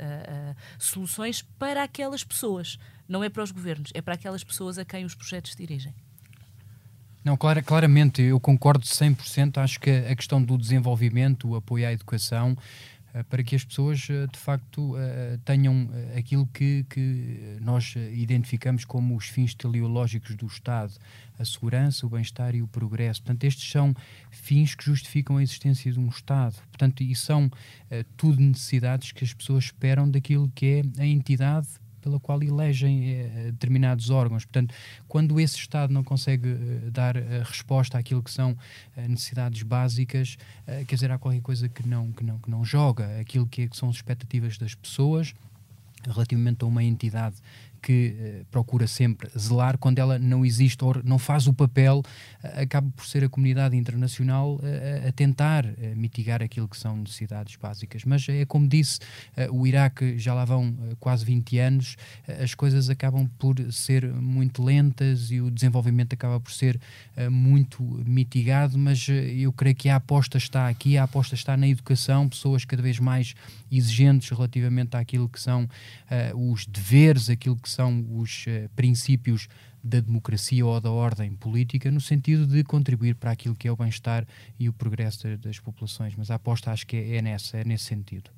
soluções 0.79 1.41
para 1.41 1.83
aquelas 1.83 2.23
pessoas 2.23 2.79
não 3.09 3.21
é 3.21 3.29
para 3.29 3.43
os 3.43 3.51
governos, 3.51 3.91
é 3.93 4.01
para 4.01 4.13
aquelas 4.13 4.41
pessoas 4.41 4.77
a 4.77 4.85
quem 4.85 5.03
os 5.03 5.13
projetos 5.13 5.51
se 5.51 5.57
dirigem. 5.57 5.93
Não, 7.25 7.35
clara, 7.35 7.61
claramente, 7.61 8.21
eu 8.21 8.39
concordo 8.39 8.85
100%. 8.85 9.57
Acho 9.57 9.79
que 9.79 9.89
a 9.89 10.15
questão 10.15 10.41
do 10.41 10.57
desenvolvimento, 10.57 11.49
o 11.49 11.55
apoio 11.55 11.87
à 11.87 11.91
educação, 11.91 12.57
para 13.29 13.43
que 13.43 13.55
as 13.55 13.63
pessoas, 13.63 14.07
eh, 14.09 14.25
de 14.25 14.39
facto, 14.39 14.97
eh, 14.97 15.37
tenham 15.45 15.89
aquilo 16.17 16.47
que, 16.47 16.85
que 16.89 17.57
nós 17.61 17.95
identificamos 18.11 18.85
como 18.85 19.15
os 19.15 19.27
fins 19.27 19.53
teleológicos 19.53 20.35
do 20.35 20.47
Estado, 20.47 20.93
a 21.37 21.45
segurança, 21.45 22.05
o 22.05 22.09
bem-estar 22.09 22.55
e 22.55 22.61
o 22.61 22.67
progresso. 22.67 23.21
Portanto, 23.21 23.43
estes 23.43 23.69
são 23.69 23.93
fins 24.31 24.73
que 24.73 24.83
justificam 24.83 25.37
a 25.37 25.43
existência 25.43 25.91
de 25.91 25.99
um 25.99 26.07
Estado. 26.07 26.55
Portanto, 26.69 27.03
e 27.03 27.15
são 27.15 27.51
tudo 28.17 28.39
necessidades 28.41 29.11
que 29.11 29.23
as 29.23 29.33
pessoas 29.33 29.65
esperam 29.65 30.09
daquilo 30.09 30.51
que 30.55 30.83
é 30.97 31.01
a 31.01 31.05
entidade 31.05 31.67
pela 32.03 32.19
qual 32.19 32.43
elegem 32.43 33.11
eh, 33.11 33.51
determinados 33.51 34.09
órgãos. 34.09 34.43
Portanto, 34.43 34.75
quando 35.07 35.39
esse 35.39 35.55
Estado 35.55 35.93
não 35.93 36.03
consegue 36.03 36.49
eh, 36.49 36.89
dar 36.91 37.15
eh, 37.15 37.41
resposta 37.43 37.97
àquilo 37.97 38.21
que 38.21 38.29
são 38.29 38.55
necessidades 39.07 39.63
básicas, 39.63 40.37
quer 40.87 40.95
dizer, 40.95 41.11
há 41.11 41.17
qualquer 41.17 41.41
coisa 41.41 41.69
que 41.69 41.87
não, 41.87 42.11
que 42.11 42.23
não, 42.23 42.37
que 42.37 42.49
não 42.49 42.63
joga, 42.65 43.19
aquilo 43.19 43.47
que, 43.47 43.63
é, 43.63 43.67
que 43.67 43.77
são 43.77 43.89
as 43.89 43.95
expectativas 43.95 44.57
das 44.57 44.75
pessoas 44.75 45.33
relativamente 46.05 46.63
a 46.63 46.67
uma 46.67 46.83
entidade 46.83 47.35
que 47.83 48.15
uh, 48.41 48.45
procura 48.45 48.87
sempre 48.87 49.29
zelar 49.37 49.77
quando 49.77 49.99
ela 49.99 50.17
não 50.17 50.45
existe 50.45 50.83
ou 50.85 50.95
não 51.03 51.19
faz 51.19 51.47
o 51.47 51.53
papel, 51.53 51.99
uh, 51.99 52.61
acaba 52.61 52.89
por 52.95 53.05
ser 53.05 53.25
a 53.25 53.29
comunidade 53.29 53.75
internacional 53.75 54.55
uh, 54.55 55.07
a 55.09 55.11
tentar 55.11 55.65
mitigar 55.95 56.41
aquilo 56.41 56.67
que 56.67 56.77
são 56.77 56.95
necessidades 56.95 57.57
básicas. 57.57 58.05
Mas 58.05 58.27
é 58.29 58.45
como 58.45 58.67
disse, 58.67 58.99
o 59.51 59.67
Iraque 59.67 60.17
já 60.17 60.33
lá 60.33 60.45
vão 60.45 60.73
quase 60.99 61.25
20 61.25 61.59
anos, 61.59 61.97
as 62.41 62.53
coisas 62.53 62.89
acabam 62.89 63.27
por 63.37 63.55
ser 63.71 64.05
muito 64.13 64.63
lentas 64.63 65.29
e 65.29 65.41
o 65.41 65.51
desenvolvimento 65.51 66.13
acaba 66.13 66.39
por 66.39 66.51
ser 66.51 66.79
muito 67.29 67.83
mitigado, 68.05 68.77
mas 68.77 69.07
eu 69.09 69.51
creio 69.51 69.75
que 69.75 69.89
a 69.89 69.97
aposta 69.97 70.37
está 70.37 70.69
aqui, 70.69 70.97
a 70.97 71.03
aposta 71.03 71.35
está 71.35 71.57
na 71.57 71.67
educação, 71.67 72.29
pessoas 72.29 72.63
cada 72.63 72.81
vez 72.81 72.99
mais 72.99 73.33
exigentes 73.71 74.29
relativamente 74.29 74.95
àquilo 74.95 75.27
que 75.27 75.39
são 75.39 75.67
os 76.35 76.65
deveres, 76.65 77.29
aquilo 77.29 77.57
que 77.57 77.69
são 77.73 78.05
os 78.17 78.45
uh, 78.47 78.69
princípios 78.75 79.47
da 79.83 79.99
democracia 79.99 80.65
ou 80.65 80.79
da 80.79 80.91
ordem 80.91 81.35
política, 81.35 81.91
no 81.91 81.99
sentido 81.99 82.47
de 82.47 82.63
contribuir 82.63 83.15
para 83.15 83.31
aquilo 83.31 83.55
que 83.55 83.67
é 83.67 83.71
o 83.71 83.75
bem-estar 83.75 84.25
e 84.57 84.69
o 84.69 84.73
progresso 84.73 85.37
das 85.37 85.59
populações. 85.59 86.15
Mas 86.15 86.31
a 86.31 86.35
aposta 86.35 86.71
acho 86.71 86.87
que 86.87 86.95
é, 86.95 87.17
é 87.17 87.21
nessa, 87.21 87.57
é 87.57 87.63
nesse 87.65 87.85
sentido. 87.85 88.31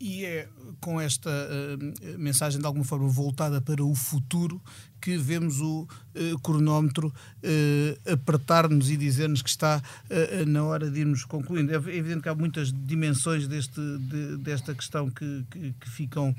E 0.00 0.24
é 0.24 0.48
com 0.80 0.98
esta 0.98 1.28
uh, 1.30 2.18
mensagem 2.18 2.58
de 2.58 2.66
alguma 2.66 2.84
forma 2.84 3.06
voltada 3.06 3.60
para 3.60 3.84
o 3.84 3.94
futuro 3.94 4.60
que 5.00 5.16
vemos 5.16 5.60
o 5.60 5.82
uh, 5.82 6.38
cronómetro 6.40 7.08
uh, 7.08 8.12
apertar-nos 8.12 8.90
e 8.90 8.96
dizer-nos 8.96 9.40
que 9.42 9.48
está 9.48 9.82
uh, 10.10 10.46
na 10.46 10.62
hora 10.64 10.90
de 10.90 11.00
irmos 11.00 11.24
concluindo. 11.24 11.72
É 11.72 11.76
evidente 11.76 12.20
que 12.20 12.28
há 12.28 12.34
muitas 12.34 12.72
dimensões 12.72 13.48
deste, 13.48 13.80
de, 13.80 14.36
desta 14.38 14.74
questão 14.74 15.10
que, 15.10 15.44
que, 15.50 15.74
que 15.80 15.90
ficam 15.90 16.34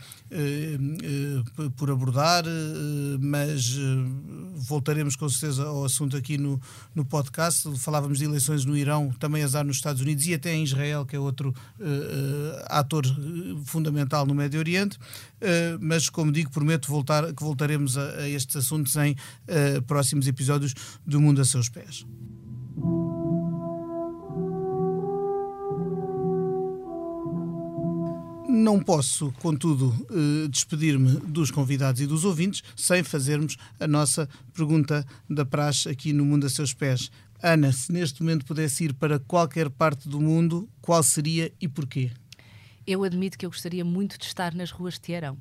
por 1.78 1.89
abordar, 1.89 2.43
mas 3.19 3.78
voltaremos 4.67 5.15
com 5.15 5.28
certeza 5.28 5.65
ao 5.65 5.86
assunto 5.86 6.15
aqui 6.15 6.38
no, 6.38 6.62
no 6.93 7.04
podcast. 7.04 7.67
Falávamos 7.80 8.19
de 8.19 8.26
eleições 8.26 8.63
no 8.65 8.78
Irão, 8.78 9.12
também 9.19 9.43
azar 9.43 9.65
nos 9.65 9.78
Estados 9.78 10.02
Unidos 10.02 10.26
e 10.28 10.34
até 10.34 10.54
em 10.54 10.63
Israel, 10.63 11.06
que 11.06 11.15
é 11.15 11.19
outro 11.19 11.54
ator 12.67 13.06
fundamental 13.65 14.26
no 14.26 14.36
Médio 14.36 14.60
Oriente. 14.60 15.00
mas, 15.80 16.10
como 16.10 16.32
digo, 16.32 16.52
prometo 16.52 16.88
voltar, 16.88 17.34
que 17.34 17.43
voltaremos 17.43 17.97
a, 17.97 18.10
a 18.17 18.30
este 18.30 18.52
estes 18.52 18.56
assuntos 18.56 18.95
em 18.97 19.13
uh, 19.13 19.82
próximos 19.84 20.28
episódios 20.28 20.74
do 21.06 21.19
Mundo 21.19 21.41
a 21.41 21.45
Seus 21.45 21.69
Pés. 21.69 22.06
Não 28.62 28.80
posso, 28.80 29.34
contudo, 29.39 29.91
eh, 30.12 30.47
despedir-me 30.47 31.13
dos 31.21 31.50
convidados 31.50 32.00
e 32.00 32.06
dos 32.06 32.24
ouvintes 32.24 32.62
sem 32.76 33.02
fazermos 33.02 33.58
a 33.80 33.88
nossa 33.88 34.30
pergunta 34.54 35.04
da 35.28 35.43
praxe 35.43 35.89
aqui 35.89 36.13
no 36.13 36.24
Mundo 36.24 36.45
a 36.45 36.50
Seus 36.50 36.71
Pés. 36.71 37.10
Ana, 37.41 37.71
se 37.71 37.91
neste 37.91 38.21
momento 38.21 38.45
pudesse 38.45 38.84
ir 38.84 38.93
para 38.93 39.17
qualquer 39.17 39.67
parte 39.67 40.08
do 40.08 40.21
mundo, 40.21 40.69
qual 40.80 41.02
seria 41.02 41.52
e 41.60 41.67
porquê? 41.67 42.12
Eu 42.86 43.04
admito 43.04 43.36
que 43.36 43.47
eu 43.47 43.50
gostaria 43.50 43.84
muito 43.84 44.15
de 44.19 44.26
estar 44.26 44.54
nas 44.54 44.69
ruas 44.69 44.93
de 44.93 45.02
Teherão, 45.02 45.39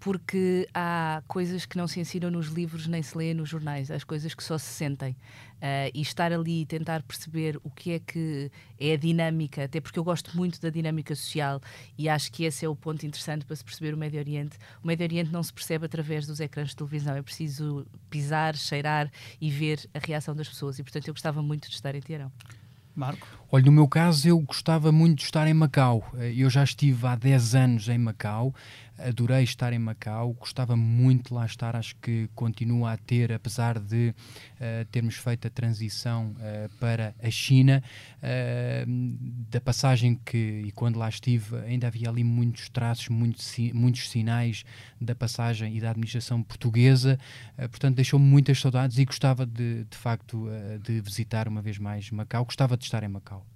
porque 0.00 0.66
há 0.72 1.22
coisas 1.28 1.66
que 1.66 1.76
não 1.76 1.86
se 1.86 2.00
ensinam 2.00 2.30
nos 2.30 2.46
livros 2.46 2.86
nem 2.86 3.02
se 3.02 3.18
lêem 3.18 3.34
nos 3.34 3.50
jornais, 3.50 3.90
há 3.90 4.00
coisas 4.00 4.32
que 4.32 4.42
só 4.42 4.56
se 4.56 4.72
sentem. 4.72 5.14
Uh, 5.62 5.94
e 5.94 6.02
estar 6.02 6.32
ali 6.32 6.62
e 6.62 6.66
tentar 6.66 7.04
perceber 7.04 7.56
o 7.62 7.70
que 7.70 7.92
é 7.92 8.00
que 8.00 8.50
é 8.80 8.94
a 8.94 8.96
dinâmica, 8.96 9.62
até 9.62 9.80
porque 9.80 9.96
eu 9.96 10.02
gosto 10.02 10.36
muito 10.36 10.60
da 10.60 10.70
dinâmica 10.70 11.14
social 11.14 11.60
e 11.96 12.08
acho 12.08 12.32
que 12.32 12.42
esse 12.42 12.64
é 12.64 12.68
o 12.68 12.74
ponto 12.74 13.06
interessante 13.06 13.44
para 13.44 13.54
se 13.54 13.62
perceber 13.62 13.94
o 13.94 13.96
Médio 13.96 14.18
Oriente. 14.18 14.58
O 14.82 14.88
Médio 14.88 15.04
Oriente 15.04 15.30
não 15.30 15.40
se 15.40 15.52
percebe 15.52 15.86
através 15.86 16.26
dos 16.26 16.40
ecrãs 16.40 16.70
de 16.70 16.76
televisão, 16.76 17.14
é 17.14 17.22
preciso 17.22 17.86
pisar, 18.10 18.56
cheirar 18.56 19.08
e 19.40 19.50
ver 19.50 19.88
a 19.94 20.00
reação 20.00 20.34
das 20.34 20.48
pessoas. 20.48 20.80
E 20.80 20.82
portanto 20.82 21.06
eu 21.06 21.14
gostava 21.14 21.40
muito 21.40 21.68
de 21.68 21.74
estar 21.76 21.94
em 21.94 22.00
Teherão. 22.00 22.32
Marco? 22.94 23.26
Olha, 23.50 23.64
no 23.64 23.72
meu 23.72 23.88
caso, 23.88 24.28
eu 24.28 24.38
gostava 24.40 24.92
muito 24.92 25.18
de 25.18 25.24
estar 25.24 25.46
em 25.46 25.54
Macau. 25.54 26.04
Eh, 26.16 26.34
eu 26.36 26.50
já 26.50 26.62
estive 26.62 27.06
há 27.06 27.14
10 27.14 27.54
anos 27.54 27.88
em 27.88 27.98
Macau, 27.98 28.54
adorei 28.98 29.42
estar 29.42 29.72
em 29.72 29.78
Macau, 29.78 30.32
gostava 30.34 30.76
muito 30.76 31.28
de 31.28 31.34
lá 31.34 31.46
estar, 31.46 31.76
acho 31.76 31.96
que 31.96 32.28
continua 32.34 32.92
a 32.92 32.96
ter, 32.96 33.32
apesar 33.32 33.78
de 33.78 34.14
uh, 34.60 34.84
termos 34.90 35.16
feito 35.16 35.46
a 35.46 35.50
transição 35.50 36.34
uh, 36.36 36.68
para 36.78 37.14
a 37.22 37.30
China, 37.30 37.82
uh, 38.18 38.90
da 39.50 39.60
passagem 39.60 40.18
que, 40.24 40.62
e 40.66 40.72
quando 40.72 40.98
lá 40.98 41.08
estive, 41.08 41.56
ainda 41.56 41.86
havia 41.86 42.08
ali 42.08 42.24
muitos 42.24 42.68
traços, 42.68 43.08
muitos, 43.08 43.56
muitos 43.72 44.10
sinais 44.10 44.64
da 45.00 45.14
passagem 45.14 45.76
e 45.76 45.80
da 45.80 45.90
administração 45.90 46.42
portuguesa, 46.42 47.18
portanto 47.56 47.96
deixou-me 47.96 48.24
muitas 48.24 48.60
saudades 48.60 48.98
e 48.98 49.04
gostava 49.04 49.44
de, 49.44 49.84
de 49.84 49.96
facto 49.96 50.48
de 50.82 51.00
visitar 51.00 51.48
uma 51.48 51.60
vez 51.60 51.78
mais 51.78 52.10
Macau, 52.10 52.44
gostava 52.44 52.76
de 52.76 52.84
estar 52.84 53.02
em 53.02 53.08
Macau. 53.08 53.51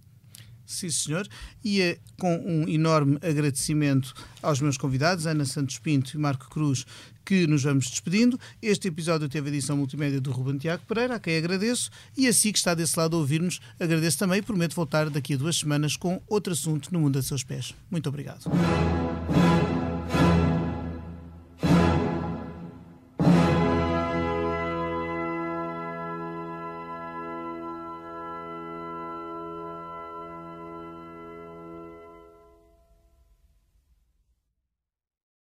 Sim, 0.67 0.91
senhor. 0.91 1.27
E 1.64 1.81
é 1.81 1.99
com 2.19 2.37
um 2.37 2.69
enorme 2.69 3.19
agradecimento 3.23 4.12
aos 4.43 4.61
meus 4.61 4.77
convidados, 4.77 5.27
Ana 5.27 5.45
Santos 5.45 5.79
Pinto 5.79 6.17
e 6.17 6.19
Marco 6.19 6.51
Cruz, 6.51 6.85
que 7.25 7.47
nos 7.47 7.62
vamos 7.62 7.89
despedindo. 7.89 8.39
Este 8.61 8.89
episódio 8.89 9.29
teve 9.29 9.49
a 9.49 9.53
edição 9.53 9.77
multimédia 9.77 10.21
do 10.21 10.31
Ruben 10.31 10.59
Tiago 10.59 10.85
Pereira, 10.87 11.17
a 11.17 11.21
quem 11.21 11.37
agradeço, 11.37 11.91
e 12.17 12.27
assim 12.27 12.53
que 12.53 12.59
está 12.59 12.75
desse 12.75 12.99
lado 12.99 13.17
a 13.17 13.19
ouvir-nos, 13.19 13.61
agradeço 13.79 14.19
também 14.19 14.39
e 14.39 14.43
prometo 14.43 14.75
voltar 14.75 15.09
daqui 15.11 15.35
a 15.35 15.37
duas 15.37 15.57
semanas 15.57 15.97
com 15.97 16.21
outro 16.27 16.53
assunto 16.53 16.93
no 16.93 17.01
mundo 17.01 17.19
a 17.19 17.23
seus 17.23 17.45
pés. 17.45 17.75
Muito 17.91 18.09
obrigado. 18.09 18.51